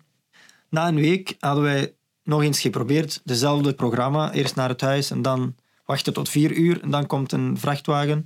Na 0.69 0.87
een 0.87 0.95
week 0.95 1.35
hadden 1.39 1.63
wij 1.63 1.95
nog 2.23 2.41
eens 2.41 2.59
geprobeerd, 2.59 3.21
dezelfde 3.23 3.73
programma, 3.73 4.31
eerst 4.31 4.55
naar 4.55 4.69
het 4.69 4.81
huis 4.81 5.11
en 5.11 5.21
dan 5.21 5.55
wachten 5.91 6.13
tot 6.13 6.29
vier 6.29 6.51
uur 6.51 6.81
en 6.81 6.91
dan 6.91 7.05
komt 7.05 7.31
een 7.31 7.57
vrachtwagen 7.57 8.25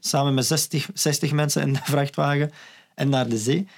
samen 0.00 0.34
met 0.34 0.46
60, 0.46 0.88
60 0.94 1.32
mensen 1.32 1.62
in 1.62 1.72
de 1.72 1.80
vrachtwagen 1.94 2.50
en 2.94 3.08
naar 3.08 3.28
de 3.28 3.38
zee. 3.38 3.68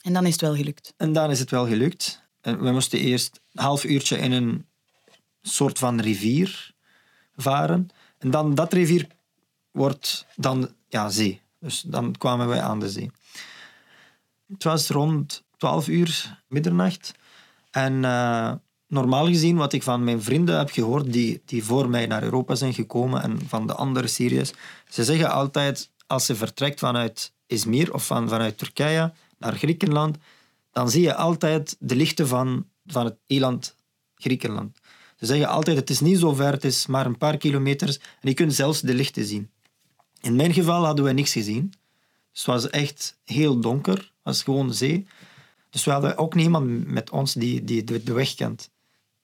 En 0.00 0.12
dan 0.12 0.26
is 0.26 0.32
het 0.32 0.40
wel 0.40 0.56
gelukt? 0.56 0.94
En 0.96 1.12
dan 1.12 1.30
is 1.30 1.38
het 1.38 1.50
wel 1.50 1.66
gelukt. 1.66 2.22
We 2.40 2.70
moesten 2.72 2.98
eerst 2.98 3.40
een 3.52 3.62
half 3.62 3.84
uurtje 3.84 4.18
in 4.18 4.32
een 4.32 4.66
soort 5.42 5.78
van 5.78 6.00
rivier 6.00 6.74
varen. 7.36 7.88
En 8.18 8.30
dan 8.30 8.54
dat 8.54 8.72
rivier 8.72 9.06
wordt 9.70 10.26
dan 10.36 10.74
ja, 10.88 11.08
zee. 11.08 11.40
Dus 11.58 11.80
dan 11.80 12.16
kwamen 12.18 12.48
wij 12.48 12.60
aan 12.60 12.80
de 12.80 12.90
zee. 12.90 13.10
Het 14.48 14.64
was 14.64 14.88
rond 14.88 15.42
12 15.56 15.88
uur 15.88 16.42
middernacht. 16.48 17.12
En 17.70 17.92
uh, 17.92 18.52
normaal 18.92 19.26
gezien, 19.26 19.56
wat 19.56 19.72
ik 19.72 19.82
van 19.82 20.04
mijn 20.04 20.22
vrienden 20.22 20.58
heb 20.58 20.70
gehoord 20.70 21.12
die, 21.12 21.42
die 21.44 21.64
voor 21.64 21.88
mij 21.88 22.06
naar 22.06 22.22
Europa 22.22 22.54
zijn 22.54 22.74
gekomen 22.74 23.22
en 23.22 23.38
van 23.46 23.66
de 23.66 23.74
andere 23.74 24.06
Syriërs, 24.06 24.52
ze 24.88 25.04
zeggen 25.04 25.30
altijd, 25.30 25.90
als 26.06 26.26
ze 26.26 26.34
vertrekt 26.34 26.78
vanuit 26.78 27.32
Izmir 27.46 27.94
of 27.94 28.06
van, 28.06 28.28
vanuit 28.28 28.58
Turkije 28.58 29.12
naar 29.38 29.56
Griekenland, 29.56 30.16
dan 30.72 30.90
zie 30.90 31.02
je 31.02 31.14
altijd 31.14 31.76
de 31.78 31.96
lichten 31.96 32.28
van, 32.28 32.66
van 32.86 33.04
het 33.04 33.16
eiland 33.26 33.76
Griekenland. 34.16 34.78
Ze 35.16 35.26
zeggen 35.26 35.48
altijd, 35.48 35.76
het 35.76 35.90
is 35.90 36.00
niet 36.00 36.18
zo 36.18 36.34
ver, 36.34 36.52
het 36.52 36.64
is 36.64 36.86
maar 36.86 37.06
een 37.06 37.18
paar 37.18 37.36
kilometers 37.36 37.98
en 37.98 38.28
je 38.28 38.34
kunt 38.34 38.54
zelfs 38.54 38.80
de 38.80 38.94
lichten 38.94 39.24
zien. 39.24 39.50
In 40.20 40.36
mijn 40.36 40.52
geval 40.52 40.84
hadden 40.84 41.04
we 41.04 41.12
niks 41.12 41.32
gezien. 41.32 41.72
Dus 42.32 42.40
het 42.40 42.46
was 42.46 42.70
echt 42.70 43.18
heel 43.24 43.60
donker, 43.60 43.96
het 43.96 44.10
was 44.22 44.42
gewoon 44.42 44.74
zee. 44.74 45.06
Dus 45.70 45.84
we 45.84 45.90
hadden 45.90 46.16
ook 46.16 46.34
niemand 46.34 46.86
met 46.86 47.10
ons 47.10 47.34
die, 47.34 47.64
die 47.64 47.84
de 47.84 48.12
weg 48.12 48.34
kent. 48.34 48.70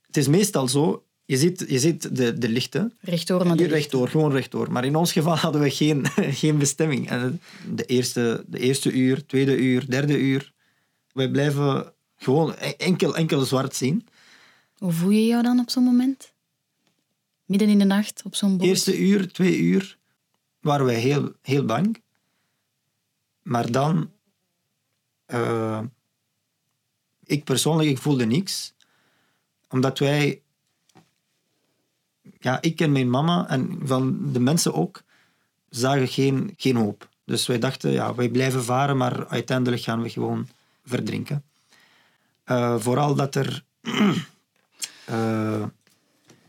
Het 0.08 0.16
is 0.16 0.28
meestal 0.28 0.68
zo, 0.68 1.04
je 1.24 1.36
ziet, 1.36 1.64
je 1.68 1.78
ziet 1.78 2.16
de, 2.16 2.38
de 2.38 2.48
lichten. 2.48 2.92
Rechtdoor 3.00 3.46
naar 3.46 3.56
de 3.56 3.66
Rechtdoor, 3.66 4.08
gewoon 4.08 4.32
rechtdoor. 4.32 4.72
Maar 4.72 4.84
in 4.84 4.96
ons 4.96 5.12
geval 5.12 5.36
hadden 5.44 5.60
we 5.60 5.70
geen, 5.70 6.06
geen 6.42 6.58
bestemming. 6.58 7.08
En 7.08 7.40
de, 7.74 7.84
eerste, 7.84 8.44
de 8.46 8.58
eerste 8.58 8.92
uur, 8.92 9.26
tweede 9.26 9.56
uur, 9.56 9.90
derde 9.90 10.18
uur, 10.18 10.52
wij 11.12 11.30
blijven 11.30 11.92
gewoon 12.16 12.56
enkel, 12.56 13.16
enkel 13.16 13.44
zwart 13.44 13.76
zien. 13.76 14.06
Hoe 14.78 14.92
voel 14.92 15.10
je 15.10 15.26
jou 15.26 15.42
dan 15.42 15.58
op 15.58 15.70
zo'n 15.70 15.84
moment? 15.84 16.32
Midden 17.44 17.68
in 17.68 17.78
de 17.78 17.84
nacht 17.84 18.22
op 18.24 18.34
zo'n 18.34 18.56
boot? 18.56 18.66
Eerste 18.66 18.98
uur, 18.98 19.32
twee 19.32 19.58
uur 19.58 19.98
waren 20.60 20.86
wij 20.86 21.00
heel, 21.00 21.32
heel 21.42 21.64
bang. 21.64 22.02
Maar 23.42 23.70
dan... 23.70 24.10
Uh, 25.26 25.80
ik 27.24 27.44
persoonlijk, 27.44 27.88
ik 27.88 27.98
voelde 27.98 28.24
niks 28.26 28.74
omdat 29.68 29.98
wij, 29.98 30.42
ja, 32.40 32.62
ik 32.62 32.80
en 32.80 32.92
mijn 32.92 33.10
mama 33.10 33.48
en 33.48 33.78
van 33.82 34.32
de 34.32 34.40
mensen 34.40 34.74
ook, 34.74 35.02
zagen 35.68 36.08
geen, 36.08 36.54
geen 36.56 36.76
hoop. 36.76 37.08
Dus 37.24 37.46
wij 37.46 37.58
dachten, 37.58 37.90
ja, 37.90 38.14
wij 38.14 38.28
blijven 38.28 38.64
varen, 38.64 38.96
maar 38.96 39.26
uiteindelijk 39.26 39.82
gaan 39.82 40.02
we 40.02 40.08
gewoon 40.08 40.48
verdrinken. 40.84 41.44
Uh, 42.46 42.78
vooral 42.78 43.14
dat 43.14 43.34
er 43.34 43.64
uh, 43.82 44.12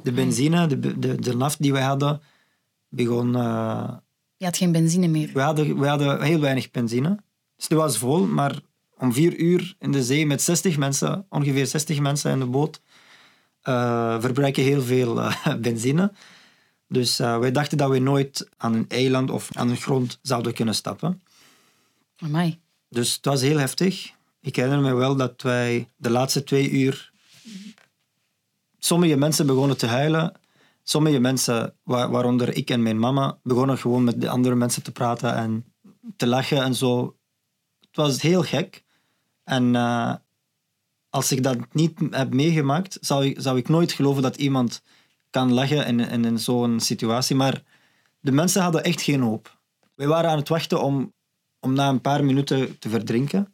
de 0.03 0.11
benzine, 0.11 0.67
de, 0.67 0.99
de, 0.99 1.15
de 1.15 1.35
naft 1.35 1.61
die 1.61 1.71
wij 1.71 1.83
hadden, 1.83 2.21
begon 2.89 3.35
uh, 3.35 3.91
Je 4.37 4.45
had 4.45 4.57
geen 4.57 4.71
benzine 4.71 5.07
meer. 5.07 5.29
We 5.33 5.41
hadden, 5.41 5.79
we 5.79 5.87
hadden 5.87 6.21
heel 6.21 6.39
weinig 6.39 6.71
benzine. 6.71 7.19
Dus 7.55 7.67
die 7.67 7.77
was 7.77 7.97
vol, 7.97 8.25
maar 8.25 8.59
om 8.97 9.13
vier 9.13 9.37
uur 9.37 9.75
in 9.79 9.91
de 9.91 10.03
zee 10.03 10.25
met 10.25 10.41
60 10.41 10.77
mensen, 10.77 11.25
ongeveer 11.29 11.67
60 11.67 11.99
mensen 11.99 12.31
in 12.31 12.39
de 12.39 12.45
boot, 12.45 12.81
uh, 13.69 14.21
verbruik 14.21 14.55
je 14.55 14.61
heel 14.61 14.81
veel 14.81 15.17
uh, 15.17 15.55
benzine. 15.61 16.11
Dus 16.87 17.19
uh, 17.19 17.37
wij 17.37 17.51
dachten 17.51 17.77
dat 17.77 17.89
we 17.89 17.99
nooit 17.99 18.49
aan 18.57 18.73
een 18.73 18.85
eiland 18.87 19.31
of 19.31 19.49
aan 19.55 19.69
een 19.69 19.77
grond 19.77 20.19
zouden 20.21 20.53
kunnen 20.53 20.75
stappen. 20.75 21.21
Amai. 22.17 22.59
Dus 22.89 23.15
het 23.15 23.25
was 23.25 23.41
heel 23.41 23.57
heftig. 23.57 24.11
Ik 24.41 24.55
herinner 24.55 24.81
me 24.81 24.93
wel 24.93 25.15
dat 25.15 25.41
wij 25.41 25.87
de 25.95 26.09
laatste 26.09 26.43
twee 26.43 26.69
uur... 26.69 27.11
Sommige 28.81 29.15
mensen 29.15 29.45
begonnen 29.45 29.77
te 29.77 29.85
huilen. 29.85 30.33
Sommige 30.83 31.19
mensen, 31.19 31.75
waaronder 31.83 32.55
ik 32.55 32.69
en 32.69 32.83
mijn 32.83 32.99
mama, 32.99 33.37
begonnen 33.43 33.77
gewoon 33.77 34.03
met 34.03 34.21
de 34.21 34.29
andere 34.29 34.55
mensen 34.55 34.83
te 34.83 34.91
praten 34.91 35.35
en 35.35 35.73
te 36.15 36.27
lachen 36.27 36.63
en 36.63 36.75
zo. 36.75 37.15
Het 37.79 37.95
was 37.95 38.21
heel 38.21 38.43
gek. 38.43 38.83
En 39.43 39.73
uh, 39.73 40.13
als 41.09 41.31
ik 41.31 41.43
dat 41.43 41.57
niet 41.71 41.99
heb 42.09 42.33
meegemaakt, 42.33 42.97
zou 43.01 43.25
ik, 43.25 43.41
zou 43.41 43.57
ik 43.57 43.69
nooit 43.69 43.91
geloven 43.91 44.21
dat 44.21 44.35
iemand 44.35 44.81
kan 45.29 45.53
lachen 45.53 45.85
in, 45.85 46.25
in, 46.25 46.39
zo'n 46.39 46.79
situatie. 46.79 47.35
Maar 47.35 47.63
de 48.19 48.31
mensen 48.31 48.61
hadden 48.61 48.83
echt 48.83 49.01
geen 49.01 49.21
hoop. 49.21 49.57
We 49.95 50.05
waren 50.05 50.29
aan 50.29 50.37
het 50.37 50.49
wachten 50.49 50.81
om, 50.81 51.13
om 51.59 51.73
na 51.73 51.89
een 51.89 52.01
paar 52.01 52.23
minuten 52.23 52.79
te 52.79 52.89
verdrinken. 52.89 53.53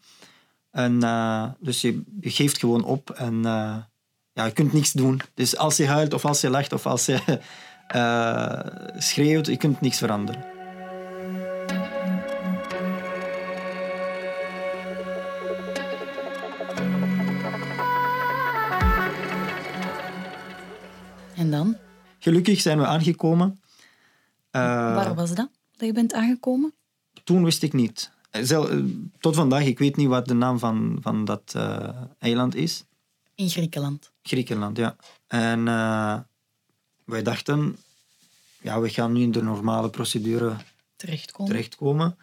En, 0.72 1.04
uh, 1.04 1.50
dus 1.60 1.82
je, 1.82 2.04
geeft 2.22 2.58
gewoon 2.58 2.84
op 2.84 3.10
en 3.10 3.34
uh, 3.36 3.78
ja, 4.34 4.46
je 4.46 4.52
kunt 4.52 4.74
niks 4.74 4.92
doen. 4.92 5.22
Dus 5.34 5.58
als 5.58 5.78
je 5.78 5.88
huilt 5.88 6.14
of 6.14 6.26
als 6.26 6.42
je 6.42 6.50
lacht 6.50 6.74
of 6.74 6.86
als 6.86 7.06
je 7.06 7.40
uh, 7.96 8.60
schreeuwt, 9.10 9.46
je 9.46 9.58
kunt 9.58 9.82
niks 9.82 9.98
veranderen. 9.98 10.55
En 21.46 21.52
dan? 21.52 21.78
Gelukkig 22.20 22.62
zijn 22.62 22.78
we 22.78 22.86
aangekomen. 22.86 23.60
Waar 24.52 25.16
was 25.16 25.36
dat, 25.36 25.50
dat 25.78 25.88
je 25.88 25.94
bent 25.94 26.14
aangekomen? 26.14 26.74
Toen 27.24 27.44
wist 27.44 27.64
ik 27.64 27.74
niet. 27.74 28.12
Tot 29.20 29.36
vandaag, 29.36 29.64
ik 29.64 29.80
weet 29.80 29.96
niet 29.96 30.08
wat 30.08 30.28
de 30.28 30.34
naam 30.34 30.60
van, 30.60 30.98
van 31.02 31.26
dat 31.26 31.54
uh, 31.56 31.90
eiland 32.20 32.56
is. 32.56 32.86
In 33.36 33.50
Griekenland. 33.50 34.12
Griekenland, 34.24 34.78
ja. 34.78 34.96
En 35.28 35.60
uh, 35.60 36.20
wij 37.04 37.22
dachten, 37.22 37.78
ja, 38.62 38.80
we 38.80 38.90
gaan 38.90 39.12
nu 39.12 39.22
in 39.22 39.32
de 39.32 39.44
normale 39.44 39.90
procedure 39.90 40.56
terechtkomen. 40.96 41.52
terechtkomen. 41.52 42.18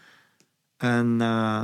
En 0.76 1.16
uh, 1.20 1.62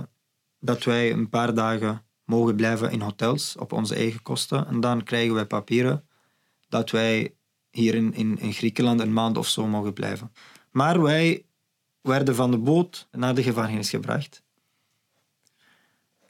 dat 0.61 0.85
wij 0.85 1.12
een 1.12 1.29
paar 1.29 1.55
dagen 1.55 2.03
mogen 2.25 2.57
blijven 2.57 2.90
in 2.90 3.01
hotels 3.01 3.57
op 3.57 3.73
onze 3.73 3.94
eigen 3.94 4.23
kosten. 4.23 4.66
En 4.66 4.81
dan 4.81 5.03
krijgen 5.03 5.35
wij 5.35 5.47
papieren 5.47 6.05
dat 6.68 6.90
wij 6.90 7.33
hier 7.79 7.95
in, 7.95 8.14
in, 8.38 8.53
Griekenland 8.53 9.01
een 9.01 9.12
maand 9.12 9.37
of 9.37 9.49
zo 9.49 9.67
mogen 9.67 9.93
blijven. 9.93 10.33
Maar 10.71 11.03
wij 11.03 11.45
werden 12.01 12.35
van 12.35 12.51
de 12.51 12.59
boot 12.59 13.09
naar 13.11 13.35
de 13.35 13.43
gevangenis 13.43 13.91
gebracht. 13.91 14.43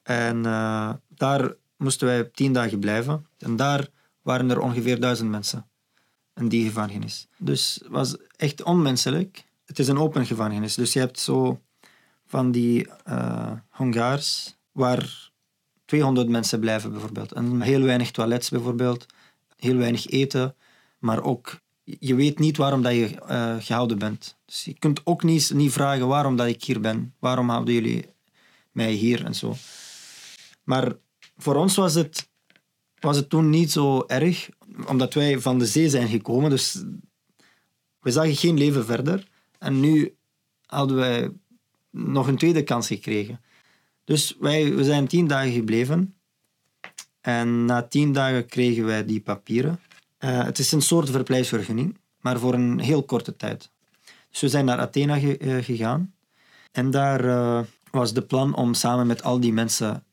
En 0.02 0.36
uh, 0.36 0.92
daar 1.08 1.54
moesten 1.76 2.06
wij 2.06 2.24
tien 2.24 2.52
dagen 2.52 2.78
blijven. 2.78 3.26
En 3.38 3.56
daar 3.56 3.88
waren 4.22 4.50
er 4.50 4.60
ongeveer 4.60 5.00
duizend 5.00 5.30
mensen 5.30 5.68
in 6.34 6.48
die 6.48 6.64
gevangenis. 6.64 7.28
Dus 7.36 7.78
het 7.82 7.92
was 7.92 8.16
echt 8.36 8.62
onmenselijk. 8.62 9.44
Het 9.64 9.78
is 9.78 9.88
een 9.88 9.98
open 9.98 10.26
gevangenis, 10.26 10.74
dus 10.74 10.92
je 10.92 10.98
hebt 10.98 11.18
zo 11.18 11.60
van 12.26 12.50
die 12.50 12.88
uh, 13.08 13.52
hangaars 13.68 14.56
waar 14.72 15.30
200 15.84 16.28
mensen 16.28 16.60
blijven 16.60 16.90
bijvoorbeeld. 16.90 17.32
En 17.32 17.60
heel 17.60 17.82
weinig 17.82 18.10
toilets 18.10 18.48
bijvoorbeeld, 18.48 19.06
heel 19.56 19.76
weinig 19.76 20.06
eten, 20.06 20.54
maar 20.98 21.22
ook 21.22 21.60
je 21.98 22.14
weet 22.14 22.38
niet 22.38 22.56
waarom 22.56 22.82
dat 22.82 22.92
je 22.92 23.10
uh, 23.30 23.56
gehouden 23.58 23.98
bent. 23.98 24.36
Dus 24.44 24.64
je 24.64 24.78
kunt 24.78 25.00
ook 25.04 25.22
niet, 25.22 25.52
niet 25.54 25.72
vragen 25.72 26.06
waarom 26.08 26.36
dat 26.36 26.46
ik 26.46 26.64
hier 26.64 26.80
ben. 26.80 27.14
Waarom 27.18 27.48
houden 27.48 27.74
jullie 27.74 28.06
mij 28.72 28.92
hier 28.92 29.24
en 29.24 29.34
zo. 29.34 29.56
Maar 30.64 30.96
voor 31.36 31.54
ons 31.54 31.76
was 31.76 31.94
het, 31.94 32.28
was 32.98 33.16
het 33.16 33.28
toen 33.28 33.50
niet 33.50 33.72
zo 33.72 34.04
erg, 34.06 34.48
omdat 34.86 35.14
wij 35.14 35.40
van 35.40 35.58
de 35.58 35.66
zee 35.66 35.88
zijn 35.88 36.08
gekomen. 36.08 36.50
Dus 36.50 36.84
we 38.00 38.10
zagen 38.10 38.36
geen 38.36 38.58
leven 38.58 38.84
verder. 38.84 39.28
En 39.58 39.80
nu 39.80 40.16
hadden 40.66 40.96
wij 40.96 41.30
nog 41.90 42.26
een 42.26 42.38
tweede 42.38 42.62
kans 42.62 42.86
gekregen. 42.86 43.40
Dus 44.04 44.36
wij, 44.38 44.74
we 44.74 44.84
zijn 44.84 45.08
tien 45.08 45.26
dagen 45.26 45.52
gebleven. 45.52 46.14
En 47.20 47.64
na 47.64 47.82
tien 47.82 48.12
dagen 48.12 48.46
kregen 48.46 48.84
wij 48.84 49.04
die 49.04 49.20
papieren. 49.20 49.80
Uh, 50.20 50.44
het 50.44 50.58
is 50.58 50.72
een 50.72 50.82
soort 50.82 51.10
verblijfsvergunning, 51.10 51.98
maar 52.20 52.38
voor 52.38 52.54
een 52.54 52.78
heel 52.78 53.02
korte 53.02 53.36
tijd. 53.36 53.70
Dus 54.30 54.40
we 54.40 54.48
zijn 54.48 54.64
naar 54.64 54.78
Athena 54.78 55.18
ge 55.18 55.38
uh, 55.38 55.64
gegaan. 55.64 56.14
En 56.72 56.90
daar 56.90 57.24
uh, 57.24 57.60
was 57.90 58.12
de 58.12 58.22
plan 58.22 58.54
om 58.54 58.74
samen 58.74 59.06
met 59.06 59.22
al 59.22 59.40
die 59.40 59.52
mensen 59.52 60.04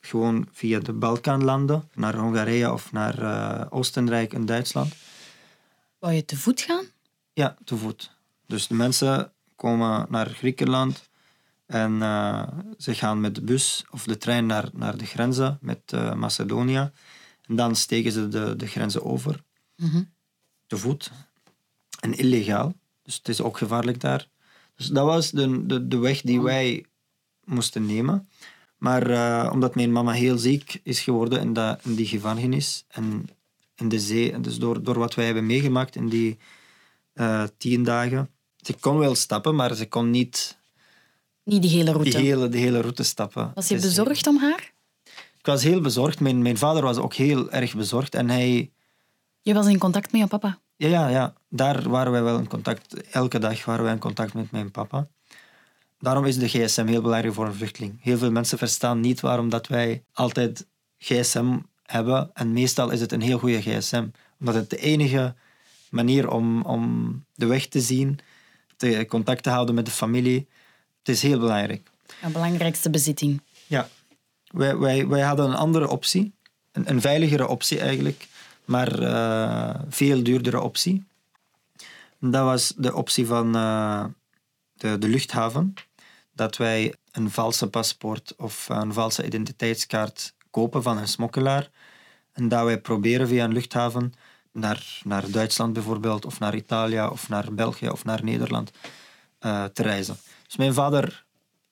gewoon 0.00 0.48
via 0.52 0.78
de 0.78 0.92
Balkanlanden 0.92 1.88
naar 1.94 2.16
Hongarije 2.16 2.72
of 2.72 2.92
naar 2.92 3.70
Oostenrijk 3.70 4.32
en 4.32 4.46
Duitsland. 4.46 4.94
Wou 5.98 6.12
je 6.14 6.24
te 6.24 6.36
voet 6.36 6.60
gaan? 6.60 6.84
Ja, 7.32 7.56
te 7.64 7.76
voet. 7.76 8.16
Dus 8.46 8.66
de 8.66 8.74
mensen 8.74 9.32
komen 9.56 10.06
naar 10.08 10.26
Griekenland 10.26 11.08
en 11.66 11.98
ze 12.78 12.94
gaan 12.94 13.20
met 13.20 13.34
de 13.34 13.40
bus 13.40 13.84
of 13.90 14.04
de 14.04 14.18
trein 14.18 14.46
naar, 14.46 14.68
naar 14.72 14.96
de 14.96 15.06
grenzen 15.06 15.58
met 15.60 15.92
Macedonië. 16.16 16.90
En 17.46 17.56
dan 17.56 17.76
steken 17.76 18.12
ze 18.12 18.28
de, 18.28 18.56
de 18.56 18.66
grenzen 18.66 19.04
over. 19.04 19.43
Mm 19.76 20.12
Te 20.66 20.76
voet. 20.76 21.10
En 22.00 22.14
illegaal. 22.14 22.74
Dus 23.02 23.16
het 23.16 23.28
is 23.28 23.40
ook 23.40 23.58
gevaarlijk 23.58 24.00
daar. 24.00 24.28
Dus 24.76 24.86
dat 24.86 25.04
was 25.04 25.30
de, 25.30 25.66
de, 25.66 25.88
de 25.88 25.98
weg 25.98 26.20
die 26.20 26.40
wij 26.40 26.84
moesten 27.44 27.86
nemen. 27.86 28.28
Maar 28.78 29.10
uh, 29.10 29.50
omdat 29.52 29.74
mijn 29.74 29.92
mama 29.92 30.12
heel 30.12 30.38
ziek 30.38 30.80
is 30.82 31.00
geworden 31.00 31.40
in, 31.40 31.52
dat, 31.52 31.80
in 31.84 31.94
die 31.94 32.06
gevangenis 32.06 32.84
en 32.88 33.28
in 33.76 33.88
de 33.88 34.00
zee, 34.00 34.40
dus 34.40 34.58
door, 34.58 34.82
door 34.82 34.98
wat 34.98 35.14
wij 35.14 35.24
hebben 35.24 35.46
meegemaakt 35.46 35.96
in 35.96 36.08
die 36.08 36.38
uh, 37.14 37.44
tien 37.56 37.82
dagen. 37.82 38.30
Ze 38.56 38.74
kon 38.80 38.98
wel 38.98 39.14
stappen, 39.14 39.54
maar 39.54 39.74
ze 39.74 39.88
kon 39.88 40.10
niet... 40.10 40.58
Niet 41.42 41.62
die 41.62 41.70
hele 41.70 41.92
route? 41.92 42.10
Die 42.10 42.26
hele, 42.26 42.48
de 42.48 42.58
hele 42.58 42.80
route 42.80 43.02
stappen. 43.02 43.52
Was 43.54 43.68
je 43.68 43.74
bezorgd 43.74 44.26
om 44.26 44.38
haar? 44.38 44.72
Ik 45.38 45.46
was 45.46 45.62
heel 45.62 45.80
bezorgd. 45.80 46.20
Mijn, 46.20 46.42
mijn 46.42 46.58
vader 46.58 46.82
was 46.82 46.96
ook 46.96 47.14
heel 47.14 47.50
erg 47.50 47.74
bezorgd. 47.74 48.14
En 48.14 48.28
hij... 48.30 48.70
Je 49.44 49.54
was 49.54 49.66
in 49.66 49.78
contact 49.78 50.12
met 50.12 50.20
je 50.20 50.26
papa? 50.26 50.58
Ja, 50.76 50.88
ja, 50.88 51.08
ja. 51.08 51.34
Daar 51.48 51.88
waren 51.88 52.12
wij 52.12 52.22
wel 52.22 52.38
in 52.38 52.48
contact. 52.48 53.10
Elke 53.10 53.38
dag 53.38 53.64
waren 53.64 53.84
wij 53.84 53.92
in 53.92 53.98
contact 53.98 54.34
met 54.34 54.50
mijn 54.50 54.70
papa. 54.70 55.08
Daarom 55.98 56.24
is 56.24 56.38
de 56.38 56.48
gsm 56.48 56.86
heel 56.86 57.02
belangrijk 57.02 57.34
voor 57.34 57.46
een 57.46 57.54
vluchteling. 57.54 58.02
Heel 58.02 58.18
veel 58.18 58.30
mensen 58.30 58.58
verstaan 58.58 59.00
niet 59.00 59.20
waarom 59.20 59.48
dat 59.48 59.66
wij 59.66 60.04
altijd 60.12 60.66
gsm 60.98 61.58
hebben. 61.82 62.30
En 62.34 62.52
meestal 62.52 62.90
is 62.90 63.00
het 63.00 63.12
een 63.12 63.20
heel 63.20 63.38
goede 63.38 63.60
gsm. 63.60 64.06
Omdat 64.40 64.54
het 64.54 64.70
de 64.70 64.76
enige 64.76 65.34
manier 65.90 66.30
om, 66.30 66.62
om 66.62 67.24
de 67.34 67.46
weg 67.46 67.66
te 67.66 67.80
zien, 67.80 68.18
te 68.76 69.04
contact 69.08 69.42
te 69.42 69.50
houden 69.50 69.74
met 69.74 69.84
de 69.84 69.92
familie. 69.92 70.48
Het 70.98 71.08
is 71.08 71.22
heel 71.22 71.38
belangrijk. 71.38 71.90
De 72.22 72.28
belangrijkste 72.28 72.90
bezitting. 72.90 73.40
Ja, 73.66 73.88
wij, 74.46 74.76
wij, 74.76 75.06
wij 75.06 75.20
hadden 75.20 75.46
een 75.46 75.56
andere 75.56 75.88
optie, 75.88 76.34
een, 76.72 76.90
een 76.90 77.00
veiligere 77.00 77.48
optie 77.48 77.80
eigenlijk, 77.80 78.26
maar 78.64 79.00
uh, 79.02 79.74
veel 79.88 80.22
duurdere 80.22 80.60
optie. 80.60 81.04
Dat 82.18 82.44
was 82.44 82.72
de 82.76 82.94
optie 82.94 83.26
van 83.26 83.56
uh, 83.56 84.04
de, 84.72 84.98
de 84.98 85.08
luchthaven. 85.08 85.74
Dat 86.32 86.56
wij 86.56 86.94
een 87.12 87.30
valse 87.30 87.68
paspoort 87.68 88.34
of 88.36 88.68
een 88.68 88.92
valse 88.92 89.26
identiteitskaart 89.26 90.34
kopen 90.50 90.82
van 90.82 90.98
een 90.98 91.08
smokkelaar. 91.08 91.70
En 92.32 92.48
dat 92.48 92.64
wij 92.64 92.80
proberen 92.80 93.28
via 93.28 93.44
een 93.44 93.52
luchthaven 93.52 94.12
naar, 94.52 95.00
naar 95.04 95.30
Duitsland 95.30 95.72
bijvoorbeeld, 95.72 96.24
of 96.24 96.38
naar 96.38 96.54
Italië, 96.54 97.00
of 97.00 97.28
naar 97.28 97.54
België, 97.54 97.88
of 97.88 98.04
naar 98.04 98.24
Nederland 98.24 98.70
uh, 99.40 99.64
te 99.64 99.82
reizen. 99.82 100.16
Dus 100.46 100.56
mijn 100.56 100.74
vader 100.74 101.24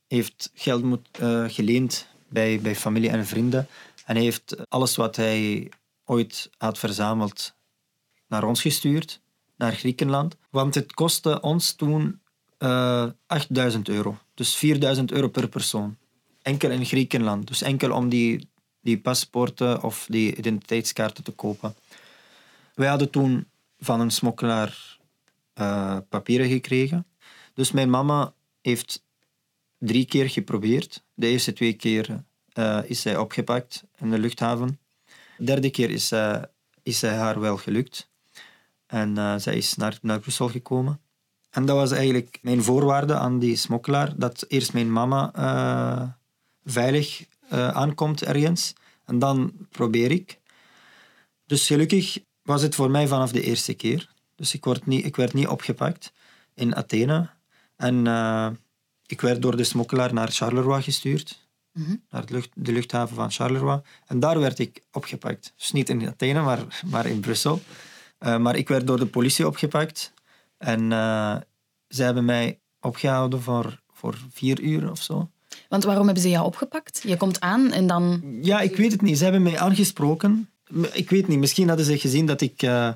heeft 0.08 0.50
geld 0.54 0.82
moet, 0.82 1.08
geleend 1.46 2.06
bij, 2.28 2.60
bij 2.60 2.76
familie 2.76 3.10
en 3.10 3.26
vrienden. 3.26 3.66
En 4.04 4.14
hij 4.14 4.24
heeft 4.24 4.70
alles 4.70 4.96
wat 4.96 5.16
hij 5.16 5.70
ooit 6.04 6.50
had 6.58 6.78
verzameld 6.78 7.54
naar 8.26 8.44
ons 8.44 8.62
gestuurd, 8.62 9.20
naar 9.56 9.72
Griekenland. 9.72 10.36
Want 10.50 10.74
het 10.74 10.92
kostte 10.94 11.40
ons 11.40 11.72
toen 11.72 12.20
uh, 12.58 13.02
eh, 13.02 13.10
8000 13.26 13.88
euro. 13.88 14.18
Dus 14.34 14.54
4000 14.54 15.12
euro 15.12 15.28
per 15.28 15.48
persoon. 15.48 15.96
Enkel 16.42 16.70
in 16.70 16.84
Griekenland. 16.84 17.46
Dus 17.46 17.62
enkel 17.62 17.92
om 17.92 18.08
die, 18.08 18.48
die 18.80 19.00
paspoorten 19.00 19.82
of 19.82 20.06
die 20.08 20.36
identiteitskaarten 20.36 21.24
te 21.24 21.32
kopen. 21.32 21.74
Wij 22.74 22.88
hadden 22.88 23.10
toen 23.10 23.46
van 23.78 24.00
een 24.00 24.10
smokkelaar 24.10 24.98
uh, 25.54 25.96
papieren 26.08 26.48
gekregen. 26.48 27.06
Dus 27.54 27.72
mijn 27.72 27.90
mama 27.90 28.32
heeft 28.60 29.04
drie 29.78 30.04
keer 30.04 30.30
geprobeerd. 30.30 31.04
De 31.14 31.26
eerste 31.26 31.52
twee 31.52 31.72
keer 31.72 32.24
uh, 32.54 32.78
is 32.84 33.00
zij 33.00 33.16
opgepakt 33.16 33.84
in 33.98 34.10
de 34.10 34.18
luchthaven. 34.18 34.78
De 35.42 35.48
derde 35.48 35.70
keer 35.70 35.90
is, 35.90 36.12
uh, 36.12 36.42
is 36.82 37.02
haar 37.02 37.40
wel 37.40 37.56
gelukt. 37.56 38.10
En 38.86 39.18
uh, 39.18 39.34
zij 39.36 39.56
is 39.56 39.74
naar, 39.74 39.98
naar 40.02 40.20
Brussel 40.20 40.48
gekomen. 40.48 41.00
En 41.50 41.66
dat 41.66 41.76
was 41.76 41.90
eigenlijk 41.90 42.38
mijn 42.42 42.62
voorwaarde 42.62 43.14
aan 43.14 43.38
die 43.38 43.56
smokkelaar. 43.56 44.12
Dat 44.16 44.44
eerst 44.48 44.72
mijn 44.72 44.92
mama 44.92 46.18
veilig 46.64 47.24
aankomt 47.50 48.22
ergens. 48.22 48.74
En 49.04 49.18
dan 49.18 49.52
probeer 49.70 50.10
ik. 50.10 50.38
Dus 51.46 51.66
gelukkig 51.66 52.18
was 52.42 52.62
het 52.62 52.74
voor 52.74 52.90
mij 52.90 53.08
vanaf 53.08 53.32
de 53.32 53.42
eerste 53.42 53.74
keer. 53.74 54.08
Dus 54.36 54.54
ik, 54.54 54.64
word 54.64 54.86
niet, 54.86 55.04
ik 55.04 55.16
werd 55.16 55.32
niet 55.32 55.48
opgepakt 55.48 56.12
in 56.54 56.76
Athene. 56.76 57.30
En 57.76 58.06
ik 59.06 59.20
werd 59.20 59.42
door 59.42 59.56
de 59.56 59.64
smokkelaar 59.64 60.12
naar 60.12 60.28
Charleroi 60.30 60.82
gestuurd. 60.82 61.41
Mhm. 61.72 61.96
Naar 62.10 62.26
de, 62.26 62.32
lucht, 62.32 62.50
de, 62.54 62.72
luchthaven 62.72 63.16
van 63.16 63.30
Charleroi. 63.30 63.80
En 64.06 64.20
daar 64.20 64.40
werd 64.40 64.58
ik 64.58 64.82
opgepakt. 64.92 65.52
Dus 65.56 65.72
niet 65.72 65.88
in 65.88 66.08
Athene, 66.08 66.40
maar, 66.40 66.82
maar 66.86 67.06
in 67.06 67.20
Brussel. 67.20 67.60
Uh, 68.20 68.38
maar 68.38 68.56
ik 68.56 68.68
werd 68.68 68.86
door 68.86 68.98
de 68.98 69.06
politie 69.06 69.46
opgepakt. 69.46 70.12
En 70.58 70.90
uh, 70.90 71.36
ze 71.88 72.02
hebben 72.02 72.24
mij 72.24 72.60
opgehouden 72.80 73.42
voor, 73.42 73.80
voor 73.92 74.18
vier 74.30 74.60
uur 74.60 74.90
of 74.90 75.02
zo. 75.02 75.30
Want 75.68 75.84
waarom 75.84 76.04
hebben 76.04 76.22
ze 76.22 76.30
jou 76.30 76.46
opgepakt? 76.46 77.02
Je 77.06 77.16
komt 77.16 77.40
aan 77.40 77.72
en 77.72 77.86
dan... 77.86 78.22
Ja, 78.42 78.60
ik 78.60 78.76
weet 78.76 78.92
het 78.92 79.02
niet. 79.02 79.18
Ze 79.18 79.24
hebben 79.24 79.42
mij 79.42 79.58
aangesproken. 79.58 80.50
Ik 80.92 81.10
weet 81.10 81.28
niet. 81.28 81.38
Misschien 81.38 81.68
hadden 81.68 81.86
ze 81.86 81.98
gezien 81.98 82.26
dat 82.26 82.40
ik 82.40 82.62
uh, 82.62 82.92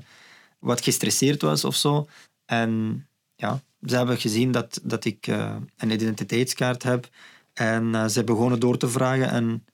wat 0.59 0.81
gestresseerd 0.81 1.43
was 1.43 1.65
of 1.65 1.77
zo. 1.77 2.09
En 2.45 3.07
ja, 3.35 3.61
ze 3.87 3.97
hebben 3.97 4.19
gezien 4.19 4.53
dat, 4.53 4.81
dat 4.83 5.05
ik 5.05 5.27
uh, 5.27 5.57
een 5.77 5.91
identiteitskaart 5.91 6.83
heb. 6.83 7.09
En 7.59 7.85
uh, 7.85 8.07
ze 8.07 8.25
begonnen 8.25 8.61
door 8.61 8.77
te 8.77 8.89
vragen. 8.89 9.31
En 9.31 9.65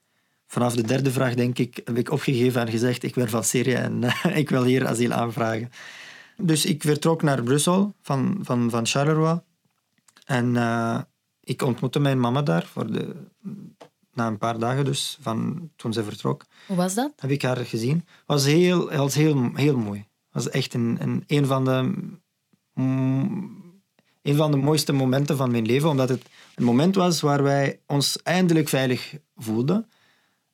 vanaf 0.47 0.75
de 0.75 0.81
derde 0.81 1.11
vraag, 1.11 1.33
denk 1.33 1.57
ik, 1.57 1.81
heb 1.83 1.97
ik 1.97 2.11
opgegeven 2.11 2.61
en 2.61 2.69
gezegd: 2.69 3.03
Ik 3.03 3.13
ben 3.13 3.29
van 3.29 3.43
Syrië 3.43 3.73
en 3.73 4.01
uh, 4.03 4.37
ik 4.41 4.49
wil 4.49 4.63
hier 4.63 4.87
asiel 4.87 5.11
aanvragen. 5.11 5.71
Dus 6.37 6.65
ik 6.65 6.81
vertrok 6.81 7.21
naar 7.21 7.43
Brussel 7.43 7.93
van, 8.01 8.39
van, 8.41 8.69
van 8.69 8.85
Charleroi. 8.85 9.41
En 10.25 10.55
ik 11.39 11.61
ontmoette 11.61 11.99
mijn 11.99 12.19
mama 12.19 12.41
daar 12.41 12.65
voor 12.65 12.91
de, 12.91 13.15
na 14.13 14.27
een 14.27 14.37
paar 14.37 14.59
dagen, 14.59 14.85
dus 14.85 15.17
van 15.21 15.69
toen 15.75 15.93
ze 15.93 16.03
vertrok. 16.03 16.45
Hoe 16.67 16.77
was 16.77 16.93
dat? 16.93 17.13
Heb 17.15 17.29
ik 17.29 17.41
haar 17.41 17.57
gezien. 17.57 17.95
Het 17.95 18.23
was 18.25 18.45
heel, 18.45 18.91
was 18.91 19.15
heel, 19.15 19.51
heel 19.53 19.77
mooi. 19.77 20.07
Was 20.31 20.49
echt 20.49 20.73
een, 20.73 20.97
een, 20.99 21.23
een 21.27 21.45
van 21.45 21.65
de 21.65 21.93
een 24.23 24.35
van 24.35 24.51
de 24.51 24.57
mooiste 24.57 24.93
momenten 24.93 25.37
van 25.37 25.51
mijn 25.51 25.65
leven, 25.65 25.89
omdat 25.89 26.09
het 26.09 26.23
een 26.55 26.63
moment 26.63 26.95
was 26.95 27.21
waar 27.21 27.43
wij 27.43 27.79
ons 27.87 28.21
eindelijk 28.21 28.69
veilig 28.69 29.15
voelden. 29.35 29.89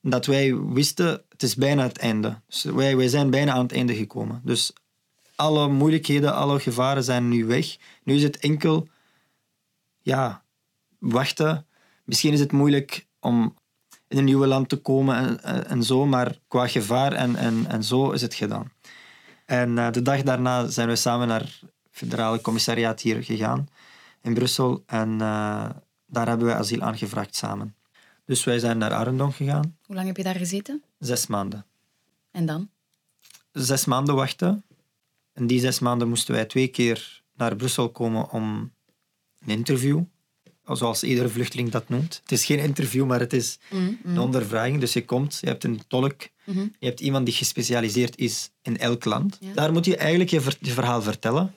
Dat 0.01 0.25
wij 0.25 0.55
wisten, 0.55 1.23
het 1.29 1.43
is 1.43 1.55
bijna 1.55 1.83
het 1.83 1.97
einde. 1.97 2.41
Dus 2.47 2.63
wij, 2.63 2.97
wij 2.97 3.07
zijn 3.07 3.29
bijna 3.29 3.51
aan 3.51 3.63
het 3.63 3.71
einde 3.71 3.95
gekomen. 3.95 4.41
Dus 4.43 4.73
alle 5.35 5.67
moeilijkheden, 5.67 6.35
alle 6.35 6.59
gevaren 6.59 7.03
zijn 7.03 7.29
nu 7.29 7.45
weg. 7.45 7.77
Nu 8.03 8.15
is 8.15 8.23
het 8.23 8.37
enkel, 8.37 8.87
ja, 10.01 10.43
wachten. 10.99 11.65
Misschien 12.03 12.33
is 12.33 12.39
het 12.39 12.51
moeilijk 12.51 13.07
om 13.19 13.55
in 14.07 14.17
een 14.17 14.23
nieuw 14.23 14.45
land 14.45 14.69
te 14.69 14.77
komen 14.77 15.41
en, 15.43 15.67
en 15.67 15.83
zo, 15.83 16.05
maar 16.05 16.39
qua 16.47 16.67
gevaar 16.67 17.13
en, 17.13 17.35
en, 17.35 17.65
en 17.67 17.83
zo 17.83 18.11
is 18.11 18.21
het 18.21 18.33
gedaan. 18.33 18.71
En 19.45 19.69
uh, 19.69 19.91
de 19.91 20.01
dag 20.01 20.23
daarna 20.23 20.67
zijn 20.67 20.87
we 20.87 20.95
samen 20.95 21.27
naar 21.27 21.59
federale 21.99 22.41
commissariaat 22.41 23.01
hier 23.01 23.23
gegaan 23.23 23.67
in 24.21 24.33
Brussel. 24.33 24.83
En 24.85 25.09
uh, 25.09 25.69
daar 26.05 26.27
hebben 26.27 26.47
we 26.47 26.53
asiel 26.53 26.81
aangevraagd 26.81 27.35
samen. 27.35 27.75
Dus 28.25 28.43
wij 28.43 28.59
zijn 28.59 28.77
naar 28.77 28.93
Arendon 28.93 29.33
gegaan. 29.33 29.77
Hoe 29.85 29.95
lang 29.95 30.07
heb 30.07 30.17
je 30.17 30.23
daar 30.23 30.35
gezeten? 30.35 30.83
Zes 30.99 31.27
maanden. 31.27 31.65
En 32.31 32.45
dan? 32.45 32.69
Zes 33.51 33.85
maanden 33.85 34.15
wachten. 34.15 34.63
In 35.33 35.47
die 35.47 35.59
zes 35.59 35.79
maanden 35.79 36.09
moesten 36.09 36.33
wij 36.33 36.45
twee 36.45 36.67
keer 36.67 37.21
naar 37.35 37.55
Brussel 37.55 37.89
komen 37.89 38.29
om 38.31 38.71
een 39.39 39.49
interview. 39.49 40.01
Zoals 40.65 41.03
iedere 41.03 41.29
vluchteling 41.29 41.69
dat 41.69 41.89
noemt. 41.89 42.19
Het 42.21 42.31
is 42.31 42.45
geen 42.45 42.59
interview, 42.59 43.05
maar 43.05 43.19
het 43.19 43.33
is 43.33 43.59
mm, 43.69 43.79
mm. 43.79 43.97
een 44.03 44.19
ondervraging. 44.19 44.79
Dus 44.79 44.93
je 44.93 45.05
komt, 45.05 45.37
je 45.41 45.47
hebt 45.47 45.63
een 45.63 45.81
tolk, 45.87 46.27
mm-hmm. 46.45 46.75
je 46.79 46.85
hebt 46.85 46.99
iemand 46.99 47.25
die 47.25 47.35
gespecialiseerd 47.35 48.17
is 48.17 48.51
in 48.61 48.77
elk 48.77 49.05
land. 49.05 49.39
Daar 49.53 49.71
moet 49.71 49.85
je 49.85 49.97
eigenlijk 49.97 50.29
je, 50.29 50.41
je 50.59 50.71
verhaal 50.71 51.01
vertellen 51.01 51.53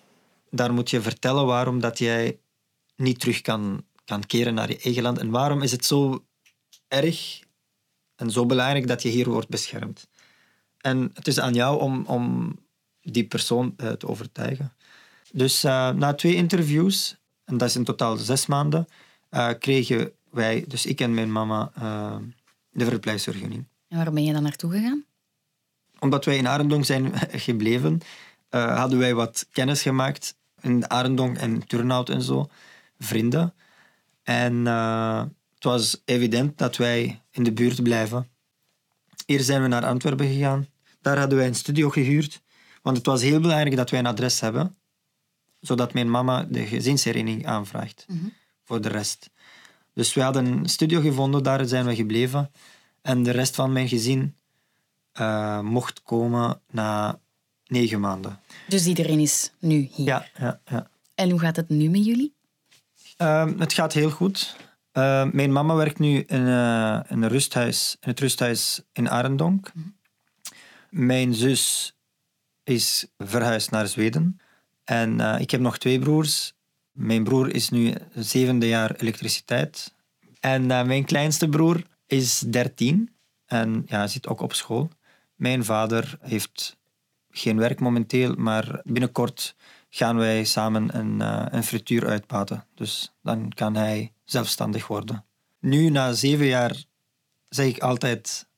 daar 0.54 0.72
moet 0.72 0.90
je 0.90 1.02
vertellen 1.02 1.46
waarom 1.46 1.80
dat 1.80 1.98
jij 1.98 2.38
niet 2.96 3.20
terug 3.20 3.40
kan, 3.40 3.84
kan 4.04 4.26
keren 4.26 4.54
naar 4.54 4.68
je 4.68 4.78
eigen 4.78 5.02
land. 5.02 5.18
En 5.18 5.30
waarom 5.30 5.62
is 5.62 5.72
het 5.72 5.84
zo 5.84 6.24
erg 6.88 7.40
en 8.16 8.30
zo 8.30 8.46
belangrijk 8.46 8.86
dat 8.86 9.02
je 9.02 9.08
hier 9.08 9.28
wordt 9.28 9.48
beschermd. 9.48 10.08
En 10.78 11.10
het 11.14 11.26
is 11.26 11.40
aan 11.40 11.54
jou 11.54 11.80
om, 11.80 12.04
om 12.06 12.56
die 13.00 13.24
persoon 13.24 13.74
uh, 13.76 13.90
te 13.90 14.08
overtuigen. 14.08 14.72
Dus 15.32 15.64
uh, 15.64 15.90
na 15.90 16.14
twee 16.14 16.34
interviews, 16.34 17.16
en 17.44 17.56
dat 17.56 17.68
is 17.68 17.76
in 17.76 17.84
totaal 17.84 18.16
zes 18.16 18.46
maanden, 18.46 18.86
uh, 19.30 19.50
kregen 19.58 20.12
wij, 20.30 20.64
dus 20.68 20.86
ik 20.86 21.00
en 21.00 21.14
mijn 21.14 21.32
mama, 21.32 21.72
de 22.70 22.84
verblijfsvergunning. 22.84 23.64
En 23.88 23.96
waar 23.96 24.12
ben 24.12 24.24
je 24.24 24.32
dan 24.32 24.42
naartoe 24.42 24.72
gegaan? 24.72 25.04
Omdat 25.98 26.24
wij 26.24 26.36
in 26.36 26.48
Arendong 26.48 26.86
zijn 26.86 27.12
gebleven, 27.48 28.00
hadden 28.48 28.98
wij 28.98 29.14
wat 29.14 29.46
kennis 29.52 29.82
gemaakt 29.82 30.36
in 30.62 30.90
Arendong 30.90 31.38
en 31.38 31.66
Turnhout 31.66 32.08
en 32.08 32.22
zo, 32.22 32.48
vrienden. 32.98 33.54
En 34.22 34.54
uh, 34.54 35.24
het 35.54 35.64
was 35.64 36.02
evident 36.04 36.58
dat 36.58 36.76
wij 36.76 37.22
in 37.30 37.42
de 37.42 37.52
buurt 37.52 37.82
blijven. 37.82 38.28
Eerst 39.26 39.46
zijn 39.46 39.62
we 39.62 39.68
naar 39.68 39.84
Antwerpen 39.84 40.26
gegaan. 40.26 40.66
Daar 41.00 41.18
hadden 41.18 41.38
wij 41.38 41.46
een 41.46 41.54
studio 41.54 41.90
gehuurd. 41.90 42.42
Want 42.82 42.96
het 42.96 43.06
was 43.06 43.22
heel 43.22 43.40
belangrijk 43.40 43.76
dat 43.76 43.90
wij 43.90 43.98
een 43.98 44.06
adres 44.06 44.40
hebben. 44.40 44.76
Zodat 45.60 45.92
mijn 45.92 46.10
mama 46.10 46.42
de 46.42 46.66
gezinshereniging 46.66 47.46
aanvraagt. 47.46 48.04
Mhm. 48.08 48.26
Voor 48.64 48.80
de 48.80 48.88
rest. 48.88 49.30
Dus 49.94 50.14
we 50.14 50.22
hadden 50.22 50.46
een 50.46 50.68
studio 50.68 51.00
gevonden, 51.00 51.42
daar 51.42 51.66
zijn 51.66 51.86
we 51.86 51.94
gebleven. 51.94 52.50
En 53.02 53.22
de 53.22 53.30
rest 53.30 53.54
van 53.54 53.72
mijn 53.72 53.88
gezin 53.88 54.36
uh, 55.20 55.60
mocht 55.60 56.02
komen 56.02 56.60
na 56.70 57.20
negen 57.72 58.00
maanden. 58.00 58.40
Dus 58.68 58.86
iedereen 58.86 59.18
is 59.18 59.50
nu 59.58 59.88
hier? 59.92 60.06
Ja. 60.06 60.26
ja, 60.38 60.60
ja. 60.64 60.90
En 61.14 61.30
hoe 61.30 61.40
gaat 61.40 61.56
het 61.56 61.68
nu 61.68 61.88
met 61.88 62.04
jullie? 62.04 62.34
Uh, 63.18 63.48
het 63.58 63.72
gaat 63.72 63.92
heel 63.92 64.10
goed. 64.10 64.56
Uh, 64.92 65.30
mijn 65.32 65.52
mama 65.52 65.74
werkt 65.74 65.98
nu 65.98 66.18
in, 66.18 66.40
uh, 66.40 67.00
in, 67.08 67.22
een 67.22 67.28
rusthuis, 67.28 67.96
in 68.00 68.08
het 68.08 68.20
rusthuis 68.20 68.82
in 68.92 69.10
Arendonk. 69.10 69.70
Mhm. 69.74 69.88
Mijn 70.90 71.34
zus 71.34 71.94
is 72.64 73.06
verhuisd 73.18 73.70
naar 73.70 73.88
Zweden. 73.88 74.40
En 74.84 75.20
eh, 75.20 75.40
ik 75.40 75.50
heb 75.50 75.60
nog 75.60 75.78
twee 75.78 75.98
broers. 75.98 76.52
Mijn 76.92 77.24
broer 77.24 77.54
is 77.54 77.68
nu 77.68 77.94
zevende 78.14 78.68
jaar 78.68 78.94
elektriciteit. 78.94 79.94
En 80.40 80.66
mijn 80.66 81.04
kleinste 81.04 81.48
broer 81.48 81.82
is 82.06 82.38
dertien 82.38 83.14
en 83.46 83.82
ja, 83.86 84.06
zit 84.06 84.28
ook 84.28 84.40
op 84.40 84.52
school. 84.52 84.90
Mijn 85.34 85.64
vader 85.64 86.18
heeft 86.20 86.76
geen 87.32 87.56
werk 87.56 87.80
momenteel, 87.80 88.34
maar 88.34 88.80
binnenkort 88.84 89.56
gaan 89.90 90.16
wij 90.16 90.44
samen 90.44 90.98
een, 90.98 91.20
uh, 91.20 91.46
een 91.50 91.64
frituur 91.64 92.06
uitbaten. 92.06 92.66
Dus 92.74 93.12
dan 93.22 93.52
kan 93.54 93.74
hij 93.76 94.12
zelfstandig 94.24 94.86
worden. 94.86 95.24
Nu, 95.60 95.88
na 95.90 96.12
zeven 96.12 96.46
jaar, 96.46 96.84
zeg 97.48 97.66
ik 97.66 97.78
altijd... 97.78 98.50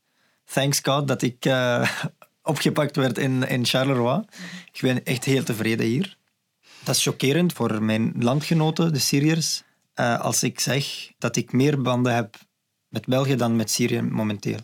Thanks 0.53 0.81
God 0.83 1.09
dat 1.09 1.23
ik 1.23 1.45
uh, 1.45 1.91
opgepakt 2.43 2.97
werd 2.97 3.19
in, 3.19 3.49
in 3.49 3.67
Charleroi. 3.67 4.25
Ik 4.73 4.81
ben 4.81 5.05
echt 5.05 5.25
heel 5.25 5.43
tevreden 5.43 5.87
hier. 5.87 6.17
Dat 6.85 6.95
is 6.95 7.03
chockerend 7.03 7.53
voor 7.53 7.83
mijn 7.83 8.15
landgenoten, 8.19 8.93
de 8.93 8.99
Syriërs. 8.99 9.63
Uh, 9.95 10.21
als 10.21 10.43
ik 10.43 10.61
zeg 10.61 11.13
dat 11.19 11.37
ik 11.37 11.53
meer 11.53 11.83
banden 11.83 12.15
heb 12.15 12.37
met 12.89 13.07
België 13.07 13.37
dan 13.37 13.57
met 13.57 13.71
Syrië 13.71 14.03
momenteel. 14.03 14.59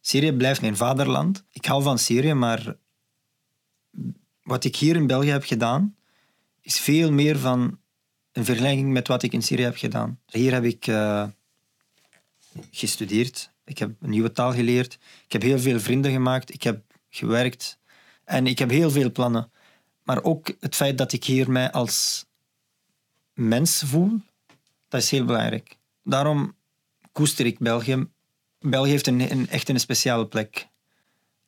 Syrië 0.00 0.32
blijft 0.32 0.60
mijn 0.60 0.76
vaderland. 0.76 1.44
Ik 1.52 1.64
hou 1.64 1.82
van 1.82 1.98
Syrië, 1.98 2.34
maar 2.34 2.76
wat 4.46 4.64
ik 4.64 4.76
hier 4.76 4.96
in 4.96 5.06
België 5.06 5.30
heb 5.30 5.44
gedaan, 5.44 5.96
is 6.60 6.80
veel 6.80 7.12
meer 7.12 7.38
van 7.38 7.78
een 8.32 8.44
vergelijking 8.44 8.92
met 8.92 9.08
wat 9.08 9.22
ik 9.22 9.32
in 9.32 9.42
Syrië 9.42 9.62
heb 9.62 9.76
gedaan. 9.76 10.20
Hier 10.26 10.52
heb 10.52 10.64
ik 10.64 10.86
uh, 10.86 11.26
gestudeerd, 12.70 13.50
ik 13.64 13.78
heb 13.78 13.90
een 14.00 14.10
nieuwe 14.10 14.32
taal 14.32 14.52
geleerd, 14.52 14.98
ik 15.24 15.32
heb 15.32 15.42
heel 15.42 15.58
veel 15.58 15.80
vrienden 15.80 16.12
gemaakt, 16.12 16.54
ik 16.54 16.62
heb 16.62 16.82
gewerkt 17.10 17.78
en 18.24 18.46
ik 18.46 18.58
heb 18.58 18.70
heel 18.70 18.90
veel 18.90 19.12
plannen. 19.12 19.50
Maar 20.02 20.22
ook 20.22 20.54
het 20.60 20.74
feit 20.74 20.98
dat 20.98 21.12
ik 21.12 21.24
hier 21.24 21.50
mij 21.50 21.72
als 21.72 22.26
mens 23.32 23.82
voel, 23.86 24.20
dat 24.88 25.02
is 25.02 25.10
heel 25.10 25.24
belangrijk. 25.24 25.76
Daarom 26.02 26.54
koester 27.12 27.46
ik 27.46 27.58
België. 27.58 28.08
België 28.60 28.90
heeft 28.90 29.06
een, 29.06 29.30
een 29.30 29.48
echt 29.48 29.68
een 29.68 29.80
speciale 29.80 30.26
plek. 30.26 30.68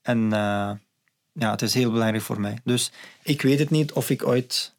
En 0.03 0.19
uh, 0.19 0.73
ja, 1.39 1.51
het 1.51 1.63
is 1.63 1.75
heel 1.75 1.91
belangrijk 1.91 2.25
voor 2.25 2.41
mij. 2.41 2.59
Dus 2.65 2.91
ik 3.23 3.43
weet 3.43 3.59
het 3.59 3.71
niet 3.71 3.93
of 3.93 4.11
ik 4.11 4.27
ooit 4.27 4.75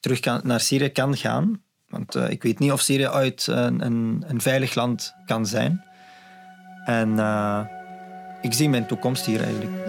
terug 0.00 0.20
kan, 0.20 0.40
naar 0.44 0.60
Syrië 0.60 0.88
kan 0.88 1.16
gaan. 1.16 1.62
Want 1.88 2.16
uh, 2.16 2.30
ik 2.30 2.42
weet 2.42 2.58
niet 2.58 2.72
of 2.72 2.80
Syrië 2.80 3.08
uit 3.08 3.46
een, 3.46 3.84
een, 3.84 4.24
een 4.26 4.40
veilig 4.40 4.74
land 4.74 5.14
kan 5.26 5.46
zijn. 5.46 5.84
En 6.84 7.08
uh, 7.08 7.64
ik 8.42 8.52
zie 8.52 8.68
mijn 8.68 8.86
toekomst 8.86 9.26
hier 9.26 9.42
eigenlijk. 9.42 9.86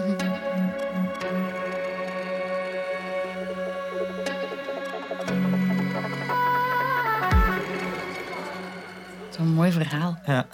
Zo'n 9.30 9.52
mooi 9.52 9.72
verhaal. 9.72 10.18
Ja. 10.26 10.46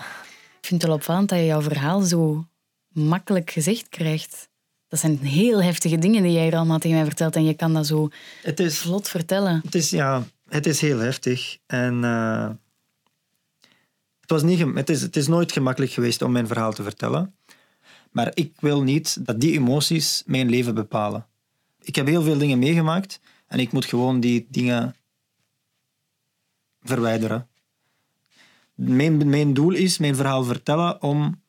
Ik 0.61 0.73
vind 0.73 0.83
het 0.83 0.91
wel 0.91 1.01
opvallend 1.01 1.29
dat 1.29 1.39
je 1.39 1.45
jouw 1.45 1.63
verhaal 1.63 2.01
zo 2.01 2.47
makkelijk 2.97 3.51
gezegd 3.51 3.89
krijgt. 3.89 4.49
Dat 4.89 5.01
zijn 5.01 5.19
heel 5.19 5.63
heftige 5.63 5.99
dingen 5.99 6.23
die 6.23 6.33
jij 6.33 6.43
hier 6.43 6.57
allemaal 6.57 6.79
tegen 6.79 6.97
mij 6.97 7.07
vertelt 7.07 7.37
en 7.37 7.45
je 7.45 7.55
kan 7.55 7.73
dat 7.73 7.87
zo 7.87 8.09
Het 8.43 8.61
is, 8.61 8.79
vlot 8.79 9.09
vertellen. 9.09 9.61
het 9.65 9.75
is, 9.75 9.91
ja, 9.91 10.27
het 10.49 10.67
is 10.67 10.81
heel 10.81 10.99
heftig. 10.99 11.59
En 11.67 12.05
eh, 12.05 12.49
het, 14.21 14.31
was 14.31 14.43
niet, 14.43 14.61
het, 14.75 14.91
is, 14.91 15.03
het 15.03 15.17
is 15.17 15.27
nooit 15.27 15.53
gemakkelijk 15.53 15.93
geweest 15.93 16.23
om 16.23 16.33
mijn 16.33 16.47
verhaal 16.47 16.73
te 16.73 16.83
vertellen. 16.83 17.35
Maar 18.11 18.31
ik 18.35 18.53
wil 18.61 18.83
niet 18.83 19.27
dat 19.27 19.41
die 19.41 19.53
emoties 19.53 20.23
mijn 20.27 20.51
leven 20.51 20.75
bepalen. 20.75 21.27
Ik 21.83 21.95
heb 21.95 22.07
heel 22.07 22.23
veel 22.23 22.39
dingen 22.39 22.59
meegemaakt 22.59 23.21
en 23.47 23.59
ik 23.59 23.73
moet 23.73 23.85
gewoon 23.85 24.21
die 24.21 24.47
dingen 24.51 24.97
verwijderen. 26.83 27.49
Mijn, 28.75 29.29
mijn 29.29 29.55
doel 29.55 29.73
is 29.73 29.99
mijn 29.99 30.17
verhaal 30.17 30.45
vertellen 30.45 31.03
om 31.03 31.41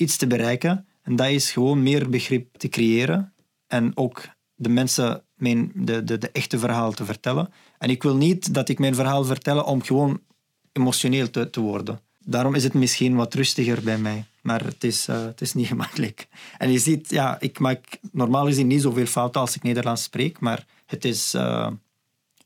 iets 0.00 0.16
te 0.16 0.26
bereiken. 0.26 0.86
En 1.02 1.16
dat 1.16 1.28
is 1.28 1.52
gewoon 1.52 1.82
meer 1.82 2.10
begrip 2.10 2.56
te 2.56 2.68
creëren 2.68 3.32
en 3.66 3.96
ook 3.96 4.28
de 4.54 4.68
mensen 4.68 5.22
mijn, 5.34 5.72
de, 5.74 6.04
de, 6.04 6.18
de 6.18 6.30
echte 6.30 6.58
verhaal 6.58 6.92
te 6.92 7.04
vertellen. 7.04 7.52
En 7.78 7.90
ik 7.90 8.02
wil 8.02 8.16
niet 8.16 8.54
dat 8.54 8.68
ik 8.68 8.78
mijn 8.78 8.94
verhaal 8.94 9.24
vertel 9.24 9.62
om 9.62 9.82
gewoon 9.82 10.20
emotioneel 10.72 11.30
te, 11.30 11.50
te 11.50 11.60
worden. 11.60 12.00
Daarom 12.18 12.54
is 12.54 12.64
het 12.64 12.74
misschien 12.74 13.14
wat 13.14 13.34
rustiger 13.34 13.82
bij 13.82 13.98
mij. 13.98 14.24
Maar 14.42 14.64
het 14.64 14.84
is, 14.84 15.08
eh, 15.08 15.22
het 15.22 15.40
is 15.40 15.54
niet 15.54 15.66
gemakkelijk. 15.74 16.28
En 16.58 16.72
je 16.72 16.78
ziet, 16.78 17.10
ja, 17.10 17.40
ik 17.40 17.58
maak 17.58 17.98
normaal 18.12 18.44
gezien 18.44 18.66
niet 18.66 18.82
zoveel 18.82 19.06
fouten 19.06 19.40
als 19.40 19.56
ik 19.56 19.62
Nederlands 19.62 20.02
spreek, 20.02 20.40
maar 20.40 20.66
het 20.86 21.04
is, 21.04 21.34
eh, 21.34 21.70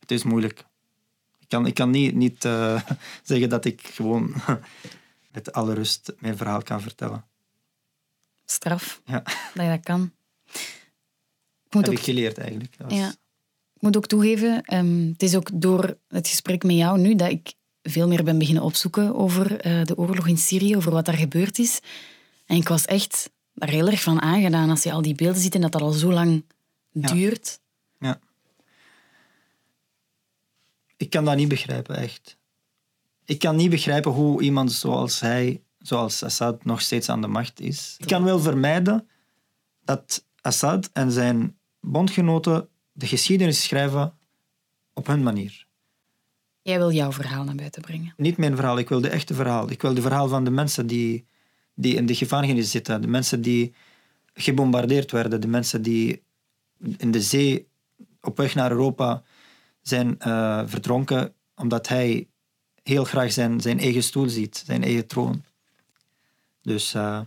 het 0.00 0.10
is 0.10 0.22
moeilijk. 0.22 0.64
Ik 1.40 1.48
kan, 1.48 1.66
ik 1.66 1.74
kan 1.74 1.90
niet, 1.90 2.14
niet 2.14 2.44
eh, 2.44 2.82
zeggen 3.22 3.48
dat 3.48 3.64
ik 3.64 3.80
gewoon 3.92 4.34
met 5.34 5.52
alle 5.52 5.74
rust 5.74 6.12
mijn 6.18 6.36
verhaal 6.36 6.62
kan 6.62 6.80
vertellen. 6.80 7.24
Straf 8.44 9.00
Ja, 9.04 9.22
dat 9.54 9.64
je 9.64 9.68
dat 9.70 9.80
kan. 9.83 10.12
Ik 11.64 11.74
moet 11.74 11.85
heb 11.87 11.94
ook 11.94 11.98
ik 12.00 12.04
geleerd 12.04 12.38
eigenlijk. 12.38 12.74
Was- 12.78 12.92
Ja. 12.92 13.09
Ik 13.74 13.80
moet 13.90 13.96
ook 13.96 14.07
toegeven, 14.07 14.62
ehm, 14.62 15.09
het 15.09 15.22
is 15.22 15.35
ook 15.37 15.50
door 15.52 15.96
het 16.09 16.28
gesprek 16.28 16.62
met 16.62 16.76
jou 16.76 16.98
nu 16.98 17.14
dat 17.14 17.30
ik 17.30 17.52
veel 17.83 18.09
meer 18.09 18.24
ben 18.24 18.38
beginnen 18.38 18.62
opzoeken 18.62 19.14
over 19.14 19.61
eh, 19.61 19.85
de 19.85 19.96
oorlog 19.96 20.26
in 20.28 20.38
Syrië, 20.38 20.76
over 20.76 20.92
wat 20.92 21.04
daar 21.04 21.14
gebeurd 21.16 21.59
is. 21.59 21.80
En 22.46 22.57
ik 22.57 22.68
was 22.68 22.85
echt 22.85 23.30
daar 23.54 23.68
heel 23.68 23.88
erg 23.88 24.02
van 24.02 24.20
aangedaan 24.22 24.70
als 24.70 24.83
je 24.83 24.92
al 24.92 25.02
die 25.02 25.14
beelden 25.14 25.40
ziet 25.42 25.54
en 25.54 25.61
dat 25.61 25.72
dat 25.72 25.83
al 25.83 25.92
zo 25.92 26.12
lang 26.12 26.44
Ja. 26.90 27.12
duurt. 27.12 27.61
Ja. 27.98 28.20
Ik 30.96 31.11
kan 31.11 31.24
dat 31.24 31.37
niet 31.37 31.48
begrijpen, 31.48 31.96
echt. 31.96 32.37
Ik 33.24 33.38
kan 33.38 33.57
niet 33.57 33.70
begrijpen 33.70 34.11
hoe 34.12 34.42
iemand 34.42 34.72
zoals 34.72 35.20
hij, 35.20 35.62
zoals 35.86 36.22
Assad, 36.22 36.64
nog 36.64 36.80
steeds 36.80 37.08
aan 37.08 37.20
de 37.20 37.26
macht 37.26 37.60
is. 37.60 37.96
Ik 37.98 38.06
kan 38.06 38.24
wel 38.24 38.40
vermijden 38.40 39.08
dat 39.84 40.26
Assad 40.40 40.90
en 40.92 41.12
zijn 41.12 41.56
bondgenoten 41.80 42.68
de 42.92 43.06
geschiedenis 43.06 43.62
schrijven 43.62 44.14
op 44.92 45.06
hun 45.06 45.22
manier. 45.22 45.66
Jij 46.62 46.78
wil 46.78 46.92
jouw 46.92 47.12
verhaal 47.12 47.44
naar 47.44 47.54
buiten 47.54 47.82
brengen. 47.82 48.14
Niet 48.16 48.36
mijn 48.36 48.56
verhaal, 48.56 48.78
ik 48.78 48.88
wil 48.88 49.00
de 49.00 49.08
echte 49.08 49.34
verhaal. 49.34 49.70
Ik 49.70 49.82
wil 49.82 49.94
de 49.94 50.00
verhaal 50.00 50.28
van 50.28 50.44
de 50.44 50.50
mensen 50.50 50.86
die, 50.86 51.26
die 51.74 51.94
in 51.94 52.06
de 52.06 52.14
gevangenis 52.14 52.70
zitten, 52.70 53.00
de 53.00 53.08
mensen 53.08 53.42
die 53.42 53.74
gebombardeerd 54.34 55.10
werden, 55.10 55.40
de 55.40 55.48
mensen 55.48 55.82
die 55.82 56.22
in 56.96 57.10
de 57.10 57.22
zee 57.22 57.68
op 58.20 58.36
weg 58.36 58.54
naar 58.54 58.70
Europa 58.70 59.22
zijn 59.82 60.18
eh, 60.18 60.62
verdronken 60.66 61.34
omdat 61.54 61.88
hij 61.88 62.28
heel 62.82 63.04
graag 63.04 63.32
zijn, 63.32 63.60
zijn 63.60 63.78
eigen 63.78 64.02
stoel 64.02 64.28
ziet, 64.28 64.62
zijn 64.66 64.82
eigen 64.82 65.06
troon. 65.06 65.44
Dus 66.64 66.94
eh, 66.94 67.20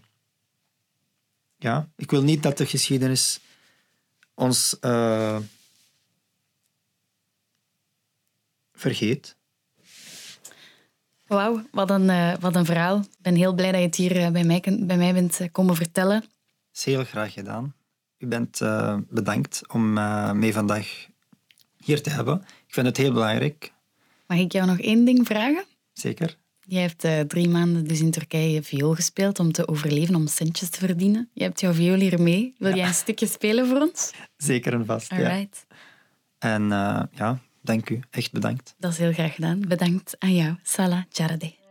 ja, 1.57 1.89
ik 1.95 2.11
wil 2.11 2.23
niet 2.23 2.43
dat 2.43 2.57
de 2.57 2.65
geschiedenis 2.65 3.39
ons 4.33 4.79
eh, 4.79 5.37
vergeet. 8.73 9.35
Wauw, 11.27 11.61
wat, 11.71 11.89
een, 11.89 12.09
eh, 12.09 12.33
wat 12.39 12.55
een 12.55 12.65
verhaal. 12.65 12.97
Ik 12.99 13.07
ben 13.21 13.35
heel 13.35 13.53
blij 13.53 13.71
dat 13.71 13.79
je 13.79 13.85
het 13.85 13.95
hier 13.95 14.31
bij, 14.31 14.43
mij, 14.43 14.63
bij 14.79 14.97
mij 14.97 15.13
bent 15.13 15.51
komen 15.51 15.75
vertellen. 15.75 16.23
is 16.73 16.83
heel 16.85 17.03
graag 17.03 17.33
gedaan. 17.33 17.75
U 18.17 18.27
bent 18.27 18.59
bedankt 19.09 19.61
om 19.67 19.93
mij 20.39 20.53
vandaag 20.53 21.07
hier 21.77 22.01
te 22.01 22.09
hebben. 22.09 22.41
Ik 22.67 22.73
vind 22.73 22.87
het 22.87 22.97
heel 22.97 23.13
belangrijk, 23.13 23.73
Mag 24.27 24.37
ik 24.37 24.51
jou 24.51 24.67
nog 24.67 24.79
één 24.79 25.05
ding 25.05 25.27
vragen? 25.27 25.65
zeker. 25.93 26.37
Jij 26.69 26.81
hebt 26.81 27.03
eh, 27.03 27.19
drie 27.19 27.49
maanden 27.49 27.87
dus 27.87 27.99
in 27.99 28.11
Turkije 28.11 28.63
viool 28.63 28.93
gespeeld 28.93 29.39
om 29.39 29.51
te 29.51 29.67
overleven, 29.67 30.15
om 30.15 30.27
centjes 30.27 30.69
te 30.69 30.79
verdienen. 30.79 31.29
Je 31.33 31.43
hebt 31.43 31.59
jouw 31.59 31.73
viool 31.73 31.99
hier 31.99 32.21
mee. 32.21 32.53
Wil 32.57 32.75
jij 32.75 32.87
een 32.87 32.93
stukje 32.93 33.27
spelen 33.27 33.67
voor 33.67 33.81
ons? 33.81 34.11
Zeker 34.37 34.73
en 34.73 34.85
vast. 34.85 35.09
Ja. 35.09 35.17
Alright. 35.17 35.65
En 36.39 36.71
eh, 36.71 37.03
ja, 37.11 37.39
dank 37.61 37.89
u. 37.89 37.99
Echt 38.09 38.31
bedankt. 38.31 38.75
Dat 38.77 38.91
is 38.91 38.97
heel 38.97 39.13
graag 39.13 39.35
gedaan. 39.35 39.59
Bedankt 39.67 40.15
aan 40.19 40.35
jou, 40.35 40.55
Salah 40.63 41.03
Jarade. 41.09 41.66